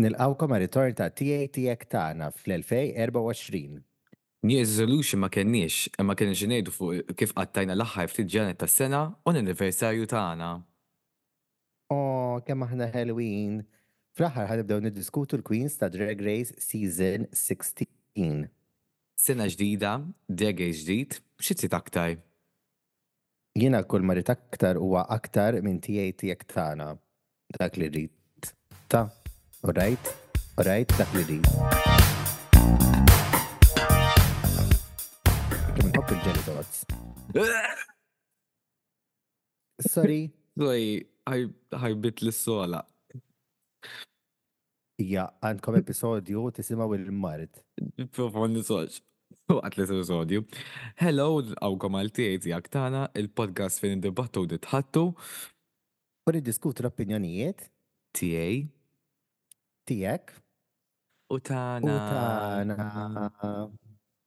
[0.00, 3.82] Nilqawkom għal ritorn ta' TATX tagħna fl-2024.
[4.42, 9.02] New Resolution ma kenniex, imma kien ġinejdu fuq kif qattajna l-aħħar ftit ġanet tas sena
[9.12, 10.48] u l-anniversarju tagħna.
[11.92, 13.60] Oh, kemm aħna Halloween.
[14.16, 18.48] Fl-aħħar ħanibdew niddiskutu l-Queens ta' Drag Race Season 16.
[19.12, 22.16] Sena ġdida, Drag Race ġdid, xi aktar?
[23.52, 26.94] Jiena kull marit aktar huwa aktar minn TATX tagħna.
[27.60, 28.54] Dak li rrid.
[28.88, 29.10] Ta'
[29.62, 30.08] U rajt,
[30.98, 31.46] dak li rrit.
[35.76, 36.80] Kim nħobb il-ġeli tots.
[39.94, 40.18] Sorry.
[40.58, 40.98] Sorry,
[41.84, 42.82] ħajbit l-sola.
[44.98, 47.62] Ja, għandkom episodju tisimaw il-mart.
[48.18, 48.98] Profon nisoċ.
[49.54, 50.42] Waqt li episodju.
[50.98, 55.08] Hello, għawkom għal-tiet jak tana, il-podcast fejn id-dibattu u ditħattu.
[56.26, 57.68] U diskutu l-opinjonijiet.
[58.12, 58.81] Tiegħi
[59.88, 60.34] tijek
[61.32, 61.96] u u tagħna.
[62.10, 63.68] tana.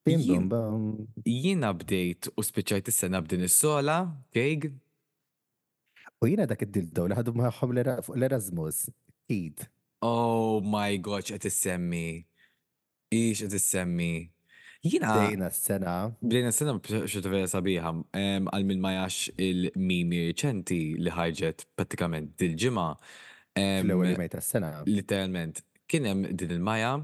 [0.06, 1.08] Bim bum.
[1.26, 4.70] Jiena bdejt u spiċċajt is-sena b'din is-sola, kejg,
[6.24, 8.86] U jina dak id-dildo li ħadu maħħom l-Erasmus.
[9.30, 9.66] Id.
[10.06, 12.24] Oh my god, qed issemmi.
[13.14, 14.14] Ix qed issemmi.
[14.86, 15.96] Jiena Dejna s-sena.
[16.22, 22.90] bdejna s-sena b'xorta vera sabiħa, għal min ma jax il-mimi reċenti li ħarġet pratikament dil-ġimgħa.
[23.56, 24.72] Fl-ewwel mejta s-sena.
[24.90, 26.98] Literalment, kien hemm din il-maja,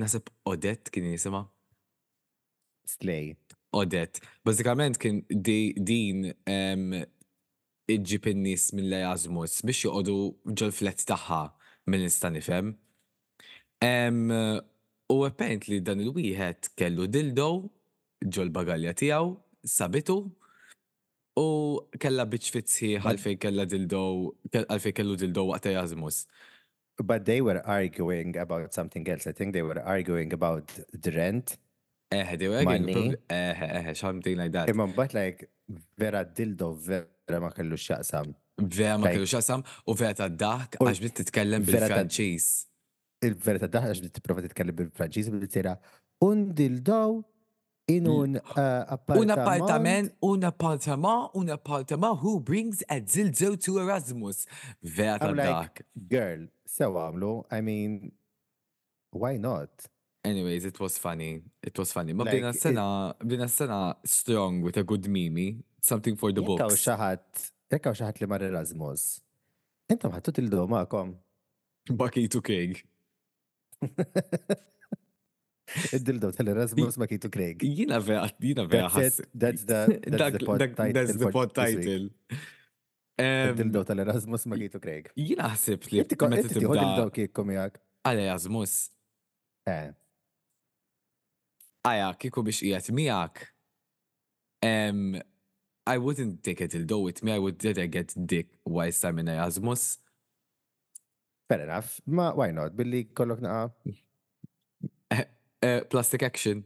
[0.00, 1.44] nasib Odette kien jisimha.
[2.88, 3.34] Slay.
[3.76, 4.22] Odette.
[4.46, 6.86] Bażikament kien di, din em,
[7.90, 10.16] iġġib in-nies mill-Erasmus biex joqogħdu
[10.56, 11.42] ġol flet tagħha
[11.90, 12.74] mill-nista' nifhem.
[13.84, 14.26] Em,
[15.10, 17.48] U apparently dan il-wieħed kellu dildo
[18.22, 19.32] ġol bagalja tiegħu,
[19.66, 20.20] sabitu
[21.40, 21.48] u
[22.02, 24.02] kella biċ fitzi għalfej kella dildo,
[24.52, 26.26] kell- għalfej kellu dildo waqt Erasmus.
[27.00, 29.26] But they were arguing about something else.
[29.26, 31.56] I think they were arguing about the rent.
[32.12, 32.92] Eh, they were Money.
[32.92, 34.68] prob- eh, eh, something like that.
[34.68, 35.48] Imma mbagħad like
[35.96, 38.34] vera dildo vera ma kellu xaqsam.
[38.58, 42.48] Vera ma kellu xasam u vera ta' dak għax bdiet titkellem bil-Franċiż.
[43.28, 45.78] Il-vera ta' daħħax li tipprova titkellem bil-Franċiż bil tira
[46.26, 47.24] un dildo
[47.94, 48.64] in un uh, Un
[48.96, 49.30] appartament.
[49.36, 54.46] appartament, un appartament, un appartament who brings a dildo to Erasmus.
[54.82, 55.82] Vera I'm like,
[56.14, 57.32] girl, sewa għamlu.
[57.50, 58.12] I mean,
[59.12, 59.88] why not?
[60.22, 61.40] Anyways, it was funny.
[61.62, 62.12] It was funny.
[62.12, 62.86] Ma Like, bdina s-sena,
[63.24, 65.48] bdina s-sena strong with a good mimi.
[65.80, 66.82] Something for the books.
[66.84, 69.06] xaħat, jekk hawn xaħat li mar Erasmus.
[69.90, 71.14] Intom ħattu dildo ma'kom.
[72.02, 72.82] Bakitu keg.
[75.94, 77.62] Id-dildo tal-Erasmus ma kitu Craig.
[77.62, 80.92] Jina vera, jina vera That's the, that's Dak- the pod title.
[80.92, 82.08] That's the pod title.
[83.20, 85.10] Id-dildo tal-Erasmus ma kitu Craig.
[85.16, 87.78] Jina ħsib li Inti ko- meta inti tiħu dildo tibda kiekom jak.
[88.08, 88.74] għal Erasmus.
[89.68, 89.90] Eh,
[91.88, 93.46] Aja, kiku biex qiegħed miegħek.
[95.90, 99.28] I wouldn't take it dildo with me, I would rather get dick whilst I'm in
[99.28, 99.98] Erasmus.
[101.48, 102.00] fair enough.
[102.06, 102.76] Ma, why not?
[102.76, 103.72] Billi kollok naqa.
[105.62, 106.64] Uh, plastic action.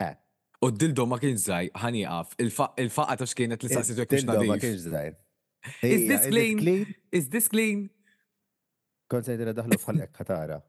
[0.00, 0.14] Eh.
[0.62, 2.36] U d-dildo ma kien żaj, ħani għaf.
[2.44, 5.16] Il-faqqa ta' xkienet li saqsitu jekk Dildo ma kienx zaħir.
[5.82, 6.94] Is this clean?
[7.10, 7.88] Is this clean?
[9.10, 10.60] Kont sejdi daħlu fħallek ħatara.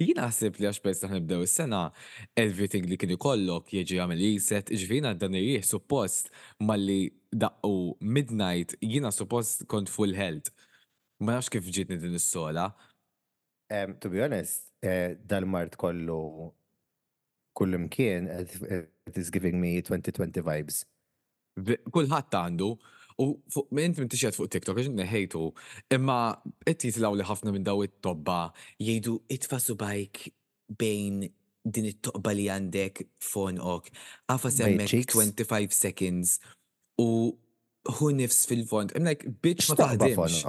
[0.00, 1.84] Jina ħsib li għax pers nibdew is-sena,
[2.36, 6.28] everything li kien ikollok jieġi għamil jiset, ġvina dan irriħ suppost
[6.58, 10.50] malli daqqu midnight, jina suppost kont full health.
[11.22, 12.66] Ma nafx kif ġitni din is-sola.
[13.70, 16.52] Um, to be honest, eh, dal-mart kollu
[17.56, 18.28] kull imkien,
[19.06, 20.84] it is giving me 2020 vibes.
[21.58, 22.68] Kulħadd għandu,
[23.18, 25.42] u fuq- int minn tixjed fuq TikTok, għax neħejtu,
[25.96, 26.18] imma
[26.68, 30.28] qed jitlaw li ħafna minn daw it-tobba jgħidu itfa' subajk
[30.78, 31.24] bejn
[31.66, 33.88] din it-toqba li għandek fonqok.
[34.30, 35.16] Għafa semmek cheeks?
[35.16, 36.36] 25 seconds
[37.02, 37.08] u
[37.98, 38.92] hu nifs fil-font.
[38.94, 40.44] I'm like, bitch ma taħdimx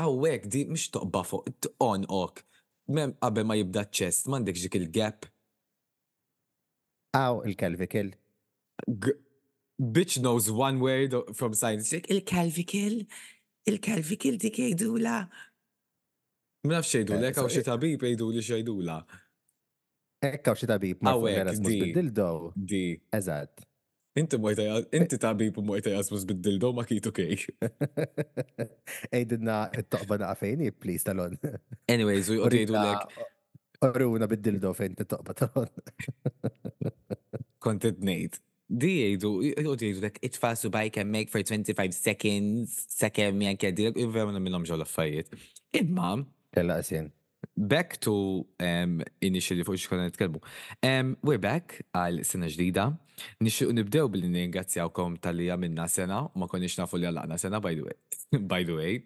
[0.00, 2.44] għawek di mux toqba fuq, on ok.
[2.92, 5.26] Mem qabel ma jibda ċest, mandek ġik il-gap.
[7.16, 8.12] Aw, il-Calvikil.
[9.76, 11.92] Bitch knows one word from science.
[11.92, 13.06] Il-Calvikil,
[13.66, 15.20] Il-kelvikil dik jgħidula.
[16.66, 19.00] Mnaf xejdu l eh, għaw xie eh, tabib jgħidu li xejdu la.
[20.26, 22.28] Ekkaw xie tabib, ma' fuq Erasmus bil-dildo.
[22.54, 22.84] Di.
[23.18, 23.65] Eżat.
[24.16, 24.64] Inti muajta,
[24.96, 27.44] inti tabib muajta jazmus bid-dildo ma kitu kej.
[29.12, 31.36] Ejdinna t-toqba naqfejni, please, talon.
[31.92, 33.18] Anyways, u jgħidu lek.
[33.84, 35.68] Orruna bid-dildo fejn t-toqba talon.
[37.66, 38.40] Kontet nejt.
[38.66, 43.90] Di jgħidu, jgħidu jgħidu lek, itfasu by can make for 25 seconds, sekem jgħan keddi,
[43.92, 45.36] jgħidu minnom ġo l-affajiet.
[45.76, 46.16] Imma.
[46.56, 47.12] Kella għasin
[47.56, 50.40] back to um, initially fuq xkonna nitkellmu.
[50.82, 52.90] Um, we're back għal sena ġdida.
[53.40, 57.76] Nixtiequ nibdew billi ningrazzjawkom tal-li għamilna sena, u ma konniex nafu li għallaqna sena, by
[57.78, 58.00] the way.
[58.52, 58.96] by the way.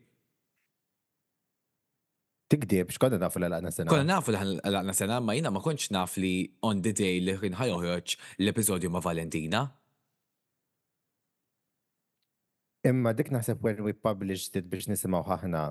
[2.50, 3.90] Tikdib, xkonna nafu l-għalaqna sena.
[3.92, 6.34] Konna nafu li għallaqna sena, ma jina ma konċ naf li
[6.66, 9.68] on the day li kien ħajoħroġ l-episodju ma' Valentina.
[12.90, 15.68] Imma dik naħseb when we published it biex nisimaw ħahna.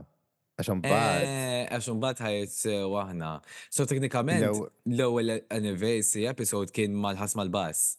[0.59, 1.23] Għaxan bad.
[1.23, 2.56] Eh, Għaxun bat ħajt
[2.91, 3.29] waħna.
[3.71, 7.94] So teknikament, Lew- l-ewwel anniversary episode kien mal-ħas mal-bass.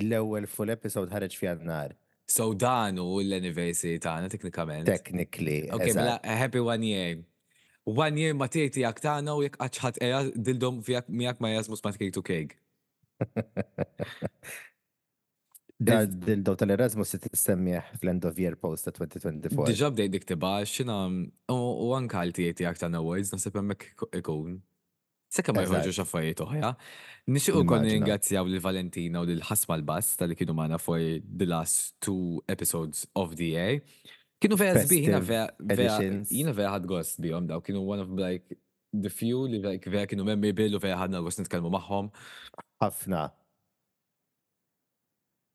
[0.00, 1.94] L-ewel full episode ħareġ fi għannar.
[2.26, 4.88] So dan u l-anniversary tagħna teknikament.
[4.88, 5.68] Technically.
[5.70, 7.22] Ok, mela happy one year.
[7.84, 11.84] One year ma tieti jak tagħna u jekk qaċħat eja dildom fjak miak ma jazmus
[11.84, 12.56] ma tkejtu kejk.
[15.82, 19.66] Da dil-daw tal-Erasmus se tissemmieħ fl-end of year post ta' 2024.
[19.72, 21.00] Diġa bdejt dik tiba xina
[21.50, 24.60] u anka l-tieti jak tagħna awards nasib hemmhekk ikun.
[25.34, 25.82] Sekka ma Eżatt.
[25.82, 26.70] jħorġu xaffarijiet oħra.
[27.34, 31.96] Nixtiequ kon ringrazzjaw lil Valentina u lil ħasma l-bass tal-li kienu magħna for the last
[31.98, 33.80] two episodes of the year.
[34.38, 35.98] Kienu vera sbieħ, jina vera,
[36.30, 38.60] jina vera ħad gost bihom daw, kienu one of like
[38.94, 42.12] the few li like vera kienu memorable u vera ħadna gost nitkellmu magħhom.
[42.84, 43.26] ħafna.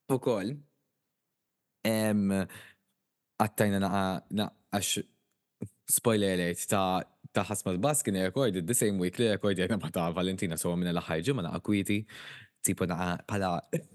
[0.10, 0.56] U koll,
[3.40, 4.04] għattajna naqa,
[4.40, 5.00] naqax
[5.90, 7.04] spoiler alert ta'
[7.34, 10.94] ta' ħasma l-bas kien recorded the same week li recorded ma ta' Valentina so minna
[10.96, 12.02] l-ħar ġimma naqa kwiti,
[12.66, 13.52] tipo naqa pala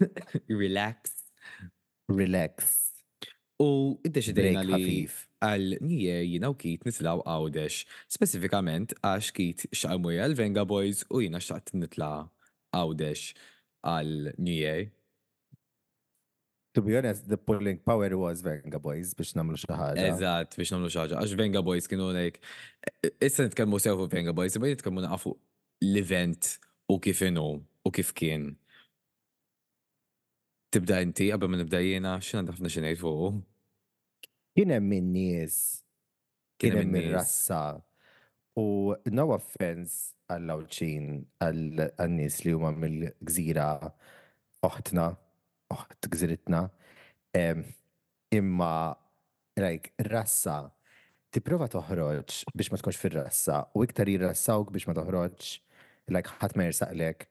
[0.63, 1.19] relax.
[2.11, 2.73] Relax.
[3.63, 5.07] U id-deċidejna li
[5.45, 11.23] għal nije jina u Kit nitlaw għawdex, specifikament għax Kit xaqmu għal Venga Boys u
[11.23, 12.29] jina xaqt nitla
[12.75, 13.35] għawdex
[13.87, 14.89] għal New Year.
[16.75, 20.07] To be honest, the pulling power was Venga Boys biex namlu xi ħaġa.
[20.09, 21.21] Eżatt, biex namlu xaġa.
[21.21, 22.43] Għax Venga Boys kienu like,
[23.23, 25.37] issa nitkellmu sew fuq Venga Boys, imma nitkellmu naqfu
[25.87, 26.57] l-event
[26.91, 28.57] u kif inhu u kif kien.
[30.75, 33.39] Tibda inti, qabel ma nibda jiena, xina ħafna xinejt fuq.
[34.59, 35.57] Kien hemm min nies,
[36.59, 37.63] kien hemm min rassa.
[38.59, 43.69] U no offense għall-lawċin, għall-nies li huma mill-gżira
[44.67, 45.13] oħtna,
[45.75, 46.63] oħt gżiritna,
[47.37, 47.65] em,
[48.35, 48.95] imma
[49.61, 50.71] like, rassa
[51.35, 55.53] tipprova toħroġ biex ma tkunx fir-rassa u iktar jirrassawk biex ma toħroġ
[56.15, 57.27] like ħadd ma jirsaqlek.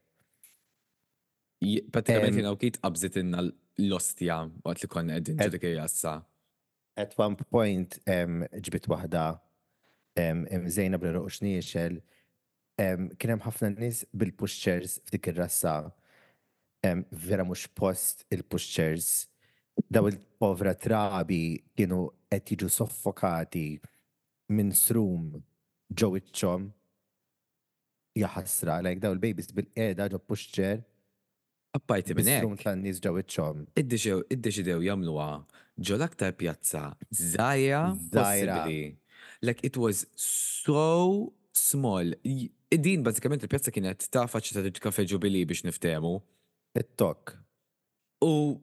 [1.94, 3.46] Pratikament Em, kienu kit qabżit inna
[3.80, 6.22] l-ostja waqt li konna Et- ġedik jassa.
[6.98, 8.90] At one point ġbit
[10.16, 12.02] em, Zejna bl-ruqx niexel
[12.78, 15.92] em, kien hemm ħafna nies bil-pushchairs f'dik ir-rassa
[17.12, 19.28] vera mhux post il-pushchairs
[19.90, 23.68] daw il-povra trabi kienu qed jiġu soffokati
[24.54, 25.32] minn strum
[25.94, 26.72] ġew iċċhom
[28.20, 30.84] jaħasra, like daw il-babies bil-qeda ġo pushchair
[31.74, 32.60] Appajti minn hekk.
[32.62, 33.64] tan-nies ġew iċċhom.
[33.82, 35.30] Iddeċew- Iddeċidew jagħmluha
[35.82, 37.82] ġo l-aktar pjazza żgħira
[38.14, 38.98] possibbli.
[39.42, 42.14] Like it was so small.
[42.70, 46.22] Din bażikament il-pjazza kienet ta' faċċita ta' kafe ġubili biex niftemu.
[46.76, 47.38] It-tok.
[48.26, 48.62] U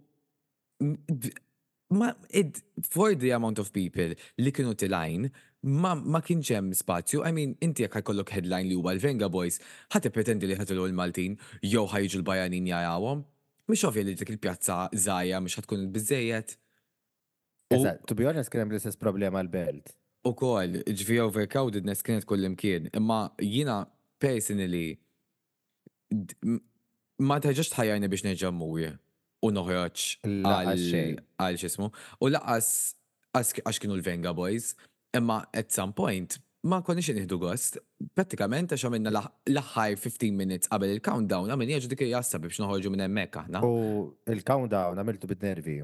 [1.90, 5.26] ma id for the amount of people li kienu tilajn
[5.62, 7.24] ma, ma kienx hemm spazju.
[7.26, 9.60] I mean, inti jekk ħajkollok headline li huwa l-Venga Boys,
[9.92, 13.24] ħadd pretendi li ħatilu l-Maltin jew ħajġu l-Bajanin jarawhom.
[13.68, 16.56] Mhux ovvja li dik il-pjazza żgħira mhux ħatkun biżejjed.
[17.70, 19.92] To be honest kien hemm l-istess problema l-belt.
[20.26, 22.90] U kol, ġvi overcrowdedness kienet kull imkien.
[22.96, 23.84] Imma jina
[24.20, 24.98] personally
[27.20, 28.90] ma teġax tħajjajni biex neġammuj
[29.44, 31.90] u noħroċ għal xismu.
[32.20, 32.70] U laqas
[33.36, 34.74] għax kienu l-Venga Boys.
[35.16, 37.78] Imma at some point ma konniex nieħdu gost.
[38.16, 42.92] Pratikament għax għamilna l- l-aħħar 15 minutes qabel il-countdown għamilni ġu dik jassa biex noħorġu
[42.92, 43.64] minn hemmhekk aħna.
[43.64, 45.80] U il-countdown għamiltu bid-nervi.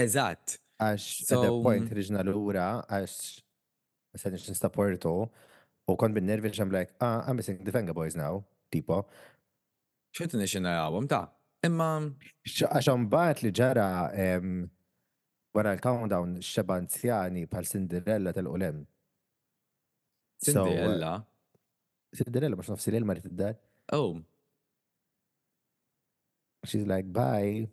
[0.00, 0.58] Eżatt.
[0.82, 3.18] Għax at that point riġna l-ura għax
[4.12, 5.12] ma nix nistaportu
[5.88, 9.06] u kont bin-nervi like, ah, I'm missing the Venga Boys now, tipo.
[10.16, 10.66] Ċertu nixin
[11.08, 11.22] ta'
[11.66, 11.88] imma
[12.46, 13.86] X- Għax mbagħad li ġara
[15.54, 18.82] wara l-countdown xeba anzjani bħal Cinderella tal-qulem.
[20.42, 21.12] So, uh, Cinderella.
[22.16, 23.56] Cinderella mux nofsi l-ilma li tiddar.
[23.92, 24.20] Oh,
[26.64, 27.66] She's like, bye.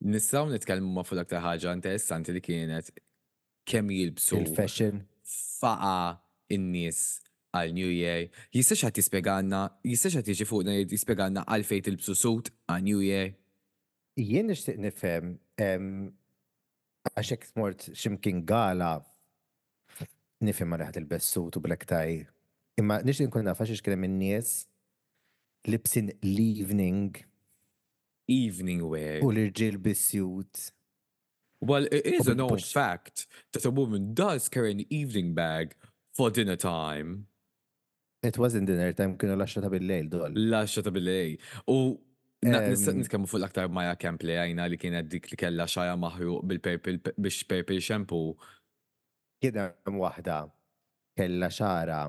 [0.00, 2.88] Nistaw nitkellmu ma fuq aktar ħaġa interessanti li kienet
[3.68, 5.02] kemm jilbsu Il-fashion.
[5.60, 6.18] faqa
[6.52, 7.00] in-nies
[7.56, 8.28] għal New Year.
[8.54, 13.34] Jistax għat jispieganna, jistax għat jiġi fuqna jispieganna għal fejt il-bsu sut għal New Year.
[14.16, 15.90] Jien nixtieq nifhem em,
[17.12, 18.94] għaxek smort ximkien gala
[20.44, 22.24] nifhem ma reħat il-bessut u black tie.
[22.80, 24.64] Imma nixtieq nkun naf għax kien minn nies
[25.66, 27.22] libsin l-evening
[28.28, 29.20] Evening wear.
[29.22, 30.72] u l-irġiel bis-suit.
[31.60, 35.74] Well, it is a known fact that a woman does carry an evening bag
[36.12, 37.28] for dinner time.
[38.28, 40.32] It wasn't dinner time, kienu laxxa ta' bil-lejl dol.
[40.52, 41.38] Laxa ta' bil-lej.
[41.68, 41.76] U
[42.42, 45.66] na- nista' Em, nitkellmu fuq l-aktar Maja Kemp li għajna li kienet dik li kella
[45.74, 48.36] xaja maħruq bil-purple biex purple shampoo.
[49.42, 50.38] Kien hemm waħda
[51.18, 52.00] kella xara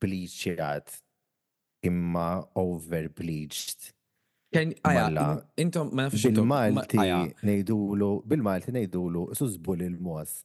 [0.00, 1.00] bleached
[1.82, 3.92] imma over bleached.
[4.54, 4.72] Aja,
[5.10, 5.24] Malla.
[5.60, 6.96] intom, ma nafx Bil-Malti
[7.44, 10.42] nejdulu, bil-Malti nejdulu, sużbul il-mos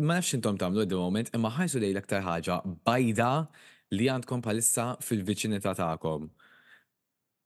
[0.00, 3.32] ma nafx intom tagħmlu għad moment, imma ħajsu lej l-aktar ħaġa bajda
[3.94, 6.30] li għandkom palissa fil-viċinità tagħkom.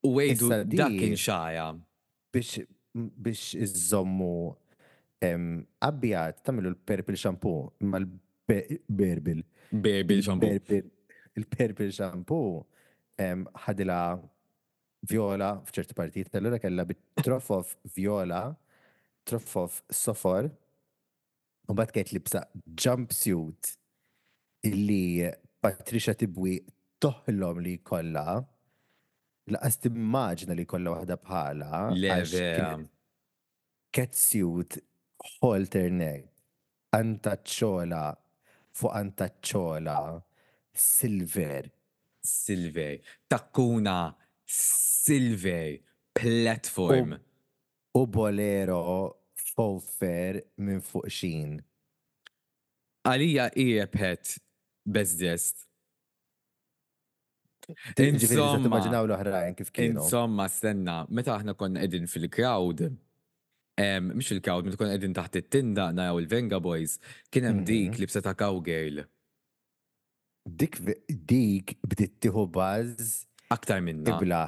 [0.07, 1.73] U għejdu dak inxaja.
[2.33, 2.65] Biex
[2.97, 4.37] biex iżommu
[5.85, 7.55] abbjat tagħmlu l-perpil xampu
[7.91, 9.43] ma l-berbil.
[9.73, 10.53] Berbil xampu.
[11.37, 12.41] Il-perpil xampu
[13.67, 14.01] ħadila
[15.07, 18.49] viola f'ċerti partijiet, tal-lura kella bit-troff viola,
[19.29, 20.49] troff sofor,
[21.69, 22.45] u bat kajt libsa
[22.79, 23.73] jumpsuit
[24.67, 25.31] illi
[25.63, 26.59] Patricia Tibwi
[27.03, 28.37] toħlom li kolla,
[29.53, 31.83] laqas timmaġna li kolla waħda bħala.
[31.97, 32.19] Le,
[33.97, 34.79] catsuit
[35.41, 36.29] halter neck,
[36.97, 38.05] antaċċola
[38.77, 39.99] fuq antaċċola,
[40.77, 41.71] silver,
[42.27, 42.99] Silver.
[43.29, 44.17] Takkuna.
[44.45, 45.79] Silver.
[46.13, 47.15] Platform.
[47.95, 49.26] u bolero
[49.57, 51.57] fofer minn fuq xin.
[53.07, 54.37] Għalija iepet
[54.87, 55.65] bezdest.
[57.99, 59.99] Insomma, l-oħrajn kif kienu.
[59.99, 62.85] insomma, stenna, meta aħna konna edin fil-crowd,
[64.13, 66.99] mux fil-crowd, meta konna edin taħt it-tinda najaw il-Venga Boys,
[67.31, 69.03] kien hemm dik li bseta cowgirl.
[70.47, 70.79] Dik
[71.11, 74.15] dik bdiet tieħu buzz Aktar minna.
[74.15, 74.45] ibla.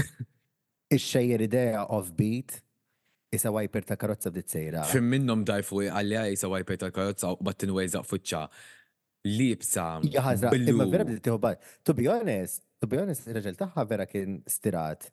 [0.94, 2.62] Ix-xejjer idea offbeat
[3.36, 4.84] isa wiper ta' karozza bdiet sejra.
[4.90, 8.42] Fim minnom dajfu għalli għajsa wajper tal-karozza u battin wejzaq fuċċa.
[9.24, 9.86] Libsa.
[10.12, 11.74] Jaħazra, imma vera bdiet buzz.
[11.84, 15.08] To be honest, to be honest, il-raġel tagħha vera kien stirat.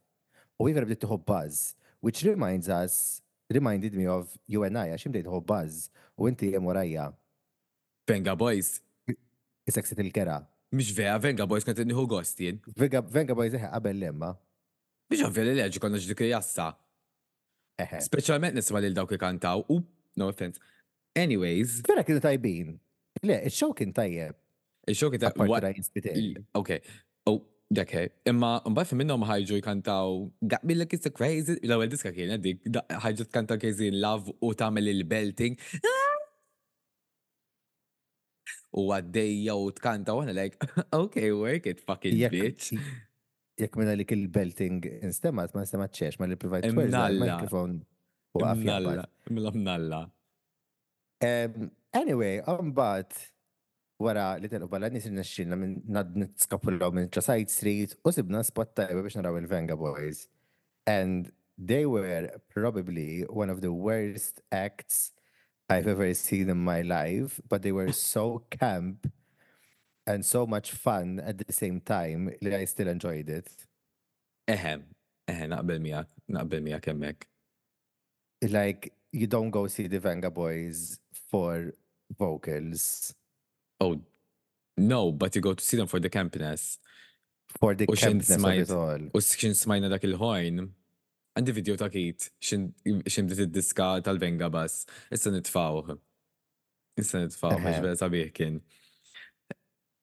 [0.59, 5.07] U vera bdiet tieħu buzz, which reminds us, reminded me of you and I, għax
[5.09, 7.11] imdejt tieħu buzz, u inti warajja,
[8.07, 8.81] Venga Boys.
[9.67, 10.41] isek sit il-kera.
[10.71, 12.59] Mish vera, Venga Boys kont nieħu gostin.
[12.75, 14.31] Venga boj zeħe qabel lemma.
[15.11, 16.71] Biex għavveli leġi konna ġdik jassa.
[17.81, 18.03] Eħe.
[18.07, 19.63] Speċjalment nisma lil dawk li kantaw.
[19.73, 19.81] U,
[20.19, 20.61] no offense.
[21.17, 22.75] Anyways, Vera kienu tajbin.
[23.27, 24.37] Le, il-show kien tajjeb.
[24.87, 26.29] il-xok ta' Apparti Ryan Spiteri.
[26.57, 26.71] Ok.
[27.29, 27.41] Oh,
[27.73, 28.07] dekke.
[28.31, 30.15] Imma mbagħad fi minnhom ħajġu jkantaw
[30.53, 31.57] Got me like it's a crazy.
[31.61, 32.65] L-ewwel diska kien dik
[33.05, 35.59] ħajġu tkanta crazy in love u tagħmel il-belting.
[38.71, 40.67] U għaddejja u tkanta u għana like,
[41.03, 42.71] okay, work it, fucking bitch.
[43.61, 47.27] Jek minna li kill-belting instemat, ma instemat ċex, ma li provide twerz Imnalla.
[47.35, 47.75] mikrofon
[48.33, 49.05] u Mnalla,
[49.53, 50.01] mnalla.
[51.93, 53.19] Anyway, għambat
[54.01, 58.73] wara li telqu balla nis n-naxxilna minn nad nitskapullaw minn Side Street u sibna spot
[58.79, 60.25] tajba biex naraw il-Vengaboys.
[60.87, 65.11] And they were probably one of the worst acts
[65.69, 69.05] I've ever seen in my life, but they were so camp
[70.11, 73.49] and so much fun at the same time that I still enjoyed it.
[74.49, 74.83] Eħem,
[75.31, 77.27] eħe, naqbel miegħek, naqbel miegħek hemmhekk.
[78.49, 80.99] Like, you don't go see the Venga Boys
[81.29, 81.73] for
[82.17, 83.13] vocals,
[83.79, 83.99] Oh,
[84.77, 86.77] no, but you go to see them for the campiness.
[87.59, 89.01] for the xin campness of smajt- it all.
[89.13, 90.59] U xin smajna dak il-ħojn,
[91.35, 95.97] għandi video ta' kit, xin bdiet id-diska tal-venga bas, issa nitfawh.
[96.97, 97.63] Issa nitfawh, Eħe.
[97.65, 98.61] mux bela sabiħ kien.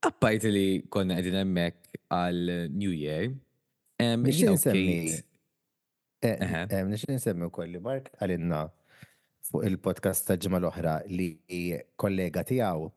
[0.06, 1.78] Appajt li konna għedin emmek
[2.14, 3.32] għal New Year,
[3.98, 5.24] insemmi- Kate,
[6.20, 8.64] Eh, Nix nsemmi u kolli Mark għalinna
[9.48, 11.28] fuq il-podcast ta' ġimma l-oħra li
[11.96, 12.88] kollega tijaw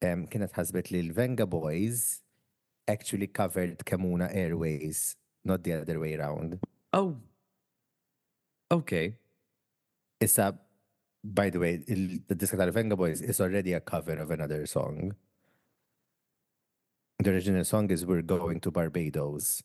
[0.00, 2.22] kienet ħasbet li l-Venga Boys
[2.88, 5.14] actually covered Kemuna Airways,
[5.44, 6.58] not the other way around.
[6.92, 7.16] Oh,
[8.70, 9.16] okay.
[10.20, 10.58] Issa,
[11.22, 15.14] by the way, the disc tal-Venga Boys is already a cover of another song.
[17.18, 19.62] The original song is We're Going to Barbados.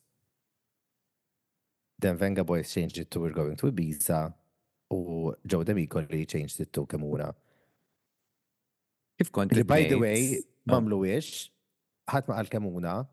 [2.00, 4.34] Then Venga Boys changed it to We're Going to Ibiza.
[4.92, 7.34] U Joe D'Amico li changed it to Kemuna.
[9.20, 10.74] Kif kont by the way, Oh.
[10.74, 11.50] mamlu ix,
[12.10, 13.08] ħat ma għal kemuna,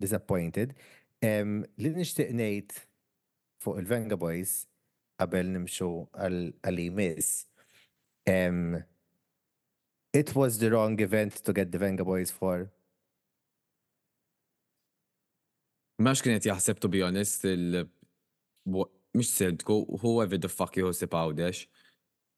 [0.00, 0.74] disappointed,
[1.22, 2.74] li nishtiq ngħid
[3.64, 4.66] fuq il-Venga Boys
[5.18, 7.46] qabel nimxu għal-imis.
[10.12, 12.70] It was the wrong event to get the Venga Boys for.
[15.98, 17.86] Max kienet jaħseb, to be honest, il-
[18.68, 21.66] Mux sidku, whoever the fuck jħossib għawdex.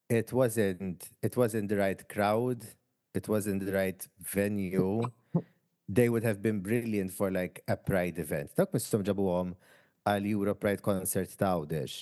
[0.09, 2.65] It wasn't, it wasn't the right crowd.
[3.15, 5.03] It wasn't the right venue.
[5.93, 8.53] They would have been brilliant for like a Pride event.
[8.55, 9.57] Dak mistum ġabuhom
[10.07, 11.97] għal Euro Pride concert ta' Għawdex.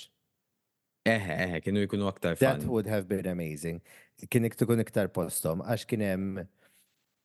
[1.08, 2.68] Eħe, eħe, kienu jkunu aktar That fan.
[2.68, 3.80] would have been amazing.
[4.28, 6.42] Kien iktukun iktar postom, għax kien hemm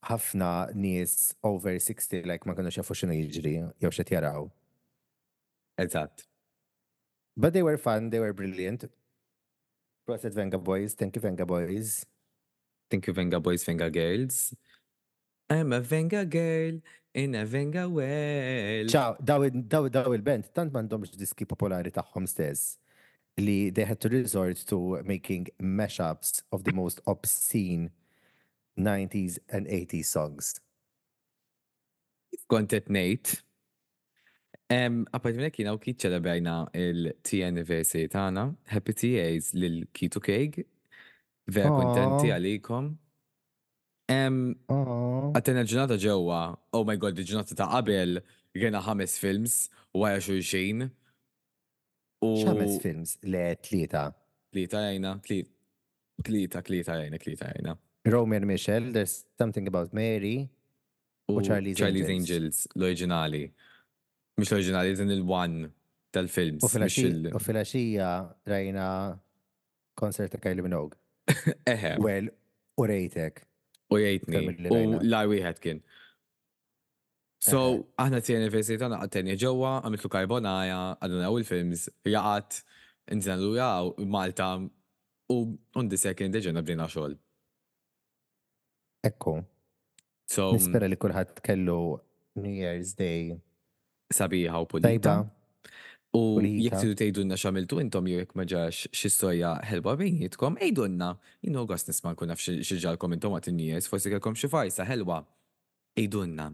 [0.09, 4.49] ħafna nies over 60 like ma kienu xafu xinu jiġri, jew xed jaraw.
[5.79, 6.25] Eżatt.
[7.35, 8.85] But they were fun, they were brilliant.
[10.07, 12.05] Proset Vengaboys, thank you Vengaboys.
[12.91, 14.53] Thank you, Venga Boys, Venga Girls.
[15.49, 16.79] I'm a Venga girl
[17.15, 18.85] in a Venga well.
[18.87, 22.77] Ciao, daw, il- daw, daw il-band, tant mandomx diski popolari tagħhom stess
[23.39, 27.89] li they had to resort to making mashups of the most obscene
[28.77, 30.53] 90s and 80s songs.
[32.47, 33.43] Kontet nejt.
[35.13, 40.63] Apart minnek jina u kiet ċelebrajna il-T anniversary tana, Happy TAs lil-Kitu Keg.
[41.53, 41.77] Vera Aw.
[41.77, 42.89] kontenti għalikom.
[44.09, 46.41] Għattena ġurnata ġewa,
[46.73, 48.21] oh my god, il-ġurnata ta' qabel,
[48.55, 49.57] għena ħames films,
[49.93, 50.87] wara xurxin.
[52.23, 54.07] U ċames films le tlieta.
[54.53, 55.47] Tlieta jajna, tli-
[56.23, 57.77] tlieta, tlieta jajna, tlieta jajna.
[58.05, 60.49] Romer Michel, there's something about Mary.
[61.29, 62.67] U Charlie's Charlie's Angels.
[62.75, 63.45] L-oriġinali.
[64.37, 65.69] Mux l-oriġinali, din il-one
[66.11, 66.65] tal-films.
[66.65, 68.09] U filaxija
[68.49, 68.87] rajna
[69.95, 70.97] konsert ta' Kylie Minogue.
[71.73, 72.27] Eħe, Well,
[72.77, 73.43] u rejtek.
[73.93, 75.81] u jgħidni, u la wieħed kien.
[77.43, 77.59] So,
[77.99, 82.61] aħna t anniversary tagħna għatteni ġewwa, għamiltu karbonaja, għaduna u l-films, jaqat,
[83.11, 84.55] inżina l Malta,
[85.31, 85.37] u
[85.79, 87.17] undi second ġena bdina xogħol.
[89.03, 89.37] Ekku.
[90.29, 91.79] So, Nispera li kulħadd kellu
[92.39, 93.33] New Year's Day
[94.13, 95.15] sabiħa u pulita.
[96.13, 101.09] U jek tidu tejdunna xamiltu intom jek maġax xistorja ħelwa bejnietkom, ejdunna.
[101.41, 105.23] Jino għas nisma nkun naf xieġalkom intom għat n-nies, forsi kelkom xi fajsa ħelwa.
[105.97, 106.51] Ejdunna.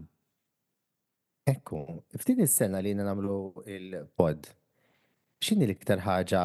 [1.50, 1.82] Ekku,
[2.20, 3.36] ftin is-sena li namlu
[3.68, 4.48] il-pod,
[5.44, 6.42] x'inhi l-iktar ħaġa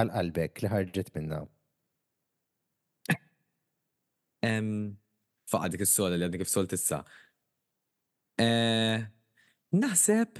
[0.00, 1.44] għal-qalbek li ħarġet minna?
[5.50, 7.02] Faqa dik is-sola li għadni kif solt issa.
[8.40, 8.98] Eh,
[9.70, 10.38] Naħseb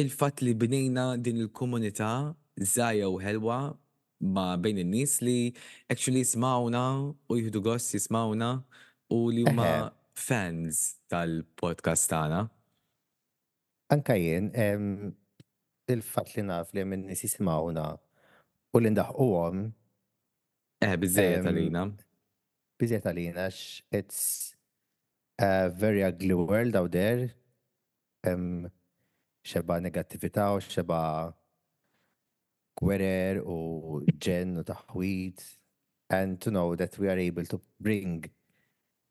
[0.00, 2.10] il-fat li bnejna din il-komunità
[2.58, 3.58] zaħja u ħelwa
[4.34, 5.52] ma bejn in-nies li
[5.92, 6.82] actually smawna
[7.30, 8.48] u jihdu gost jismawna
[9.14, 12.40] u li huma fans tal-podcast tagħna.
[13.94, 14.50] Anka jien,
[15.88, 17.86] il-fat li naf li minn nis jisimawna
[18.74, 19.68] u li ndaħquhom
[20.78, 21.94] Eh, biżejjed Em,
[22.78, 23.48] biżiet għalina
[23.90, 24.54] it's
[25.38, 27.30] a very ugly world out there.
[28.26, 28.68] Um,
[29.46, 31.02] xeba negativita u xeba
[32.78, 35.44] gwerer u ġen u taħwit.
[36.10, 38.24] And to know that we are able to bring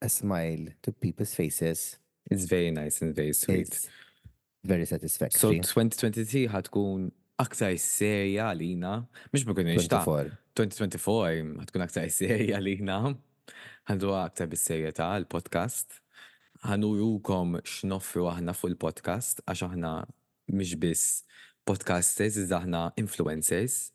[0.02, 1.98] a smile to people's faces
[2.30, 3.70] It's very nice and very sweet.
[3.70, 3.90] is
[4.64, 5.60] very So satisfactory.
[5.62, 7.08] 2023 ħatkun
[7.40, 8.94] aktar serja għalina.
[9.32, 10.34] Mux ma 24.
[10.58, 13.00] 2024 ħatkun aktar serja għalina.
[13.88, 16.02] Għandu aktar bis-serjetà l-podcast.
[16.68, 19.92] Ħanurukom x'noffru aħna fuq il-podcast għax aħna
[20.52, 21.22] mhix biss
[21.68, 23.94] podcasters, iżda aħna influencers.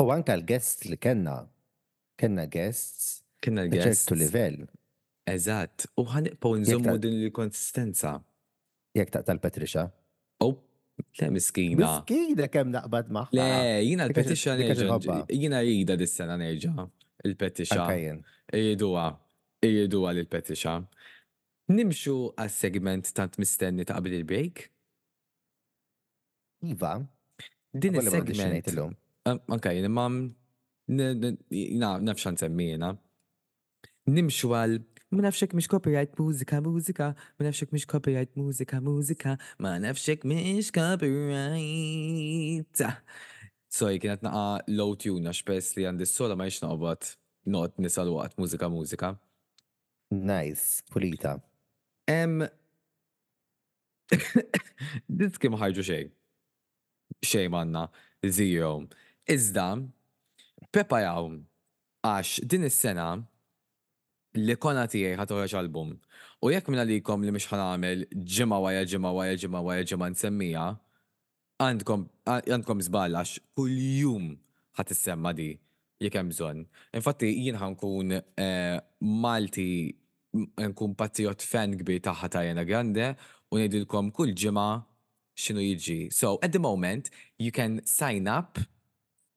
[0.00, 1.38] U anka l-guests li kenna,
[2.20, 4.04] kenna guests Kienna ta' l-guest.
[4.04, 4.60] ċertu livell.
[5.30, 5.88] Eżatt.
[5.96, 8.18] U ħanibqgħu nżommu din il-konsistenza.
[8.92, 9.88] Jek taqta l-Patricia.
[10.44, 10.58] Oh,
[11.16, 11.80] le miskina.
[11.80, 13.40] Miskina kem naqbad maħħa.
[13.40, 13.50] Le,
[13.88, 15.22] jina għax nerġa.
[15.32, 16.90] Jina rida dis-sena nerġa.
[17.24, 17.86] Il-petisha.
[18.52, 19.20] Iriduwa.
[19.62, 20.80] Iriduwa l-petisha.
[21.70, 24.70] Nimxu għas-segment tant mistenni ta' qabel il-break.
[26.66, 26.98] Iva,
[27.72, 28.66] Din il-segment.
[29.46, 30.08] Ok, jina
[32.02, 32.96] nafxan semmina.
[34.10, 34.80] Nimxu għal
[35.14, 37.06] ma nafxek mish copyright mużika, mużika,
[37.38, 42.76] ma nafxek mish copyright mużika, mużika, ma nafxek mish copyright.
[43.70, 47.12] Sorry, kienet naqa low tune, għax pers li għandi s-sola ma jix naqbat
[47.46, 49.14] not nisal waqt mużika, mużika.
[50.10, 51.36] Nice, pulita.
[52.10, 52.42] Em,
[55.20, 56.08] dit kim ħarġu xej.
[57.22, 57.86] Xej manna,
[58.26, 58.72] zero.
[59.30, 59.68] Iżda,
[60.74, 61.30] preparaw,
[62.02, 63.12] għax din is-sena
[64.34, 65.94] l-ikona tiegħi ħatoħroġ album.
[66.42, 70.66] U jekk minna likom li mhux ħanamel ġimgħa wara ġimgħa wara ġimgħa wara ġimgħa nsemmija,
[71.60, 74.30] għandkom għandkom żball għax kuljum
[74.78, 75.50] ħadd issemma di
[76.00, 76.62] jekk hemm bżonn.
[76.96, 79.70] Infatti jien ħankun eh, Malti
[80.32, 83.12] nkun patriot fan kbir tagħha ta' Jena Grande
[83.50, 84.68] u ngħidilkom kull ġimgħa
[85.40, 85.98] x'inhu jiġi.
[86.14, 88.58] So at the moment you can sign up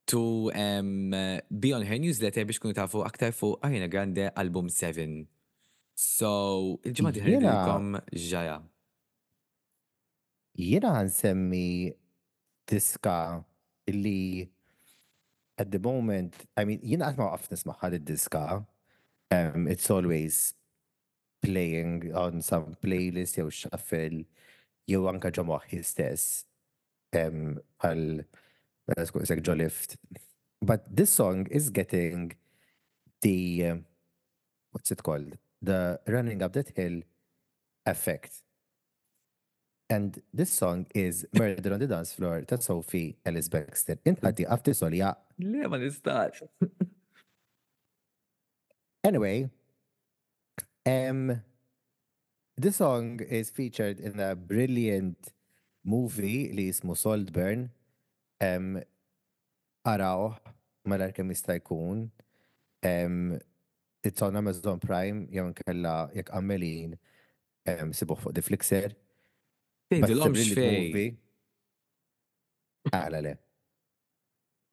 [0.06, 1.12] to um,
[1.50, 5.26] be on her newsletter biex kunu tafu aktar fuq Ariana Grande album 7.
[5.96, 7.90] So, il-ġimma Jiena- diħedilkom
[8.32, 8.56] ġaja.
[10.58, 11.68] Jiena għansemmi
[12.70, 13.44] diska
[13.88, 14.50] illi
[15.58, 18.46] at the moment, I mean, jina għatma għaf nisma ħad diska
[19.34, 20.54] um, it's always
[21.44, 24.24] playing on some playlist jew shuffle
[24.90, 26.46] jew anka ġamuħi stess
[27.18, 28.24] um, għal
[28.88, 29.98] mela ġolift.
[30.62, 32.34] But this song is getting
[33.22, 33.86] the um,
[34.72, 35.38] what's it called?
[35.62, 37.02] The running up that hill
[37.86, 38.43] effect.
[39.90, 44.00] And this song is Murder on the Dance Floor ta' Sophie Ellis Baxter.
[44.06, 45.14] Int għaddi after solja.
[45.40, 46.44] Le, ma nistax.
[49.06, 49.50] Anyway,
[50.86, 51.42] um,
[52.56, 55.18] this song is featured in a brilliant
[55.84, 57.70] movie li jismu Saltburn.
[58.40, 58.80] Um,
[59.84, 60.38] araw,
[60.88, 62.12] malar kem jista' jkun.
[62.82, 63.42] Um,
[64.06, 68.96] it's on Amazon Prime, jew nkella jekk għammelin um, sibuħ fuq the Flixer.
[70.02, 70.88] But it's a Tgħidilhom brilliant xfej.
[70.88, 71.18] movie.
[72.94, 73.34] Għala le.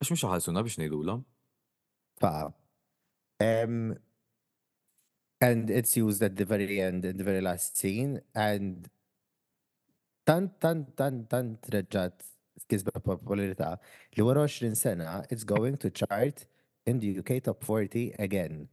[0.00, 1.24] Għax mhux ħalsuna biex ngħidulhom.
[2.20, 2.32] Fa.
[3.40, 3.96] Um,
[5.40, 8.88] and it's used at the very end, in the very last scene, and
[10.26, 12.26] tant, tant, tant, tant reġġat
[12.64, 13.78] skizba popolarità
[14.16, 16.44] li wara 20 sena, it's going to chart
[16.86, 18.68] in the UK top 40 again.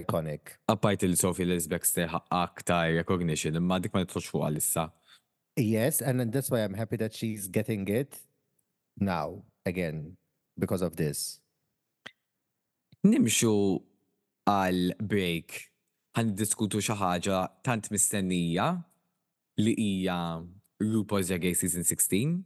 [0.00, 0.56] Iconic.
[0.72, 4.88] Appajt il-Sophie Liz Baxter aktar recognition, imma dik ma nitħoċ fuq għalissa.
[5.60, 8.16] Yes, and that's why I'm happy that she's getting it
[8.96, 10.16] now again
[10.58, 11.40] because of this.
[13.04, 13.52] Nimxu
[14.48, 15.68] għal break
[16.16, 18.72] għan diskutu xi ħaġa tant mistennija
[19.60, 20.16] li hija
[20.82, 22.42] RuPaul's Drag Race Season 16.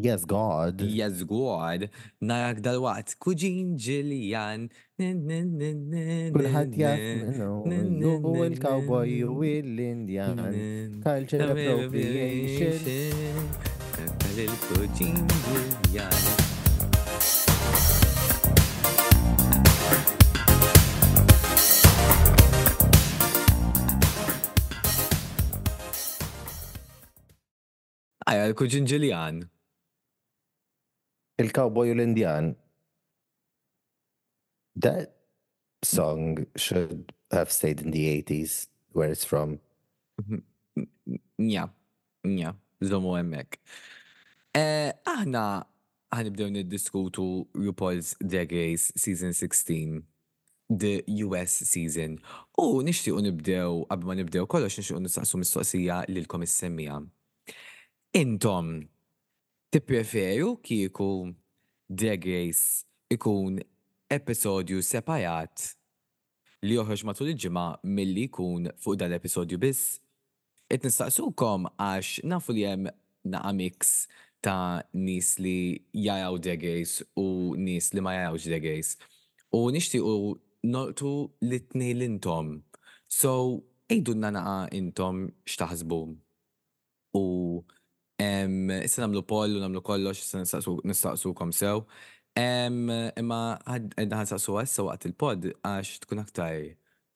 [0.00, 0.80] Yes, God.
[0.80, 1.90] Yes, God,
[2.22, 4.68] narak dal-waqt, kuġin ġiljan.
[4.94, 7.02] Kulħadd jaf
[7.66, 10.38] minnu, ju il-cowboy ju l-Indjan.
[11.02, 12.78] Culture appropriation.
[14.38, 15.18] Il-kuġin
[15.50, 16.14] ġiljan.
[28.30, 29.48] Ajja, il-kuġin ġiljan.
[31.38, 32.56] Il-cowboy u l-Indjan.
[34.76, 35.14] That
[35.82, 39.58] song should have stayed in the 80s, where it's from.
[41.38, 41.70] Nja,
[42.26, 43.60] nja, zomu emmek.
[44.54, 45.44] Eh, aħna
[46.14, 50.02] ħanibdew niddiskutu RuPaul's Drag Race Season 16,
[50.70, 52.18] the US season.
[52.58, 57.00] U nixtiequ nibdew, qabel ma nibdew kollox nixtiequ nistaqsu mistoqsija lilkom is-semmija.
[58.18, 58.88] Intom,
[59.70, 61.34] tippreferu kieku
[61.88, 63.60] Drag Race ikun
[64.10, 65.72] episodju separat
[66.64, 69.98] li joħroġ matul il-ġimgħa milli jkun fuq dal-episodju biss?
[70.68, 72.90] qed nistaqsukom għax nafu li hemm
[73.32, 73.92] naqa mix
[74.44, 78.96] ta' nis li jaraw Drag Race u nis li ma jarawx Drag Race.
[79.56, 80.36] U nixtiequ
[80.68, 82.58] nortu l-tnej l-intom.
[83.08, 86.00] So, ejdunna naqa intom xtaħsbu.
[87.16, 87.24] U
[88.18, 91.84] issa namlu poll u namlu kollox, issa nistaqsu- nistaqsukom sew.
[92.38, 96.58] Imma għadna ħansaqsu għassa waqt il-pod għax tkun aktar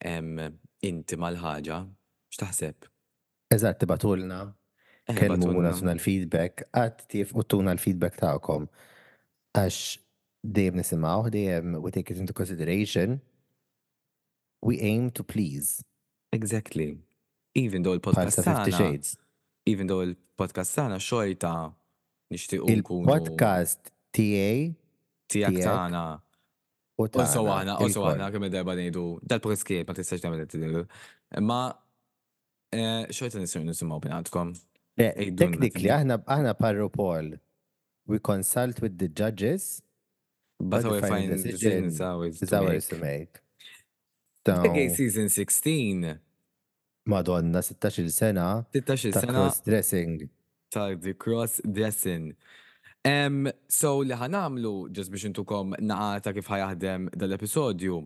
[0.03, 0.33] em,
[0.83, 1.77] intima l-ħagġa.
[2.33, 2.89] X'taħseb?
[3.53, 4.41] Eżatt, tibatulna,
[5.05, 8.69] Eh, kelmuna suna l-feedback, għat tif uttuna l-feedback ta'kom.
[9.53, 9.79] Għax
[10.47, 13.19] dejjem nisimaw, dejjem we take it into consideration.
[14.61, 15.83] We aim to please.
[16.31, 16.97] Exactly.
[17.53, 19.17] Even though il-podcast sa 50 tagħna, Shades.
[19.65, 20.01] even though
[20.33, 21.53] il-podcast tagħna xorta
[22.33, 23.05] nixtiequ nkunu.
[23.05, 24.73] Il-podcast tiegħi
[25.33, 26.03] tiegħek tagħna.
[26.97, 30.85] U sowana, u sowana, kemm darba ngħidu dal-podcast ma tistax tagħmel
[31.41, 31.61] Ma
[32.73, 34.53] eh, xorta nisir nisimgħu bingħandkom.
[34.97, 37.33] Technically aħna aħna parru Paul.
[38.05, 39.81] We consult with the judges.
[40.59, 42.93] But, but we find decisions always to make.
[43.01, 43.39] Make.
[44.45, 46.19] So, okay, season 16.
[47.05, 50.29] Madonna, 16 sena 16 ta' sena cross-dressing.
[50.71, 52.33] ta' the cross dressing.
[53.05, 57.99] Um, so li ħanamlu, ġas biex intukom naqata kif ħajaħdem dal-episodju,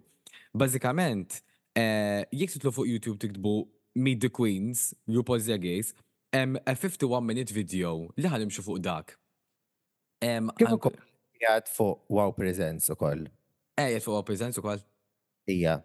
[0.57, 1.41] Bażikament,
[1.77, 5.93] eh, jekk titlu fuq YouTube tiktbu Meet the Queens, RuPaul's Drag Race,
[6.33, 9.13] hemm a 51 minute video li ħanimxu fuq dak.
[10.21, 10.97] Em, Kif ukoll
[11.37, 13.27] jgħad fuq Wow Presents ukoll.
[13.77, 14.81] Eh, jgħet fuq Presents ukoll.
[15.47, 15.77] Hija.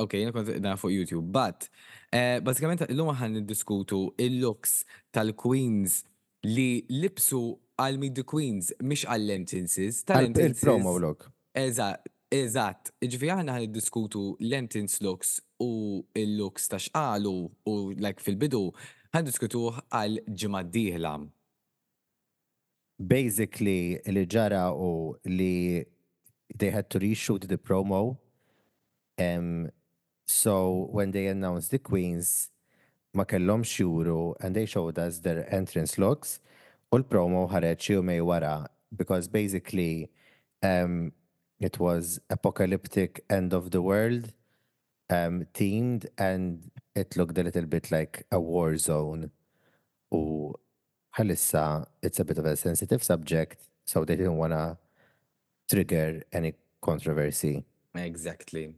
[0.00, 1.68] Ok, jena kont na fuq YouTube, but
[2.12, 4.80] eh, basikament l-lum ħan diskutu il-looks
[5.12, 6.00] tal-Queens
[6.48, 7.42] li lipsu
[7.80, 10.04] għal Meet the Queens, mish għall-entrances.
[10.08, 11.26] Il-promo look.
[11.56, 12.92] Eżat, eżat.
[13.02, 17.34] Ġifi ħana ħan diskutu l-entrance looks u il-looks ta' xqalu
[17.68, 18.62] u like fil-bidu,
[19.14, 21.14] ħan diskutu għal ġimma d-dihla.
[23.00, 25.84] Basically, li ġara u li
[26.56, 28.18] they had to reshoot the promo.
[29.18, 29.68] Um,
[30.30, 32.50] so when they announced the queens,
[33.14, 36.38] ma kellhom xjuru and they showed us their entrance looks
[36.92, 38.54] u l-promo ħareġ jumej wara
[39.00, 40.10] because basically
[40.62, 41.12] um,
[41.60, 44.32] it was apocalyptic end of the world
[45.10, 49.30] um, themed and it looked a little bit like a war zone.
[50.12, 50.54] U
[51.16, 54.78] ħalissa it's a bit of a sensitive subject, so they didn't want to
[55.68, 57.64] trigger any controversy.
[57.94, 58.74] Exactly.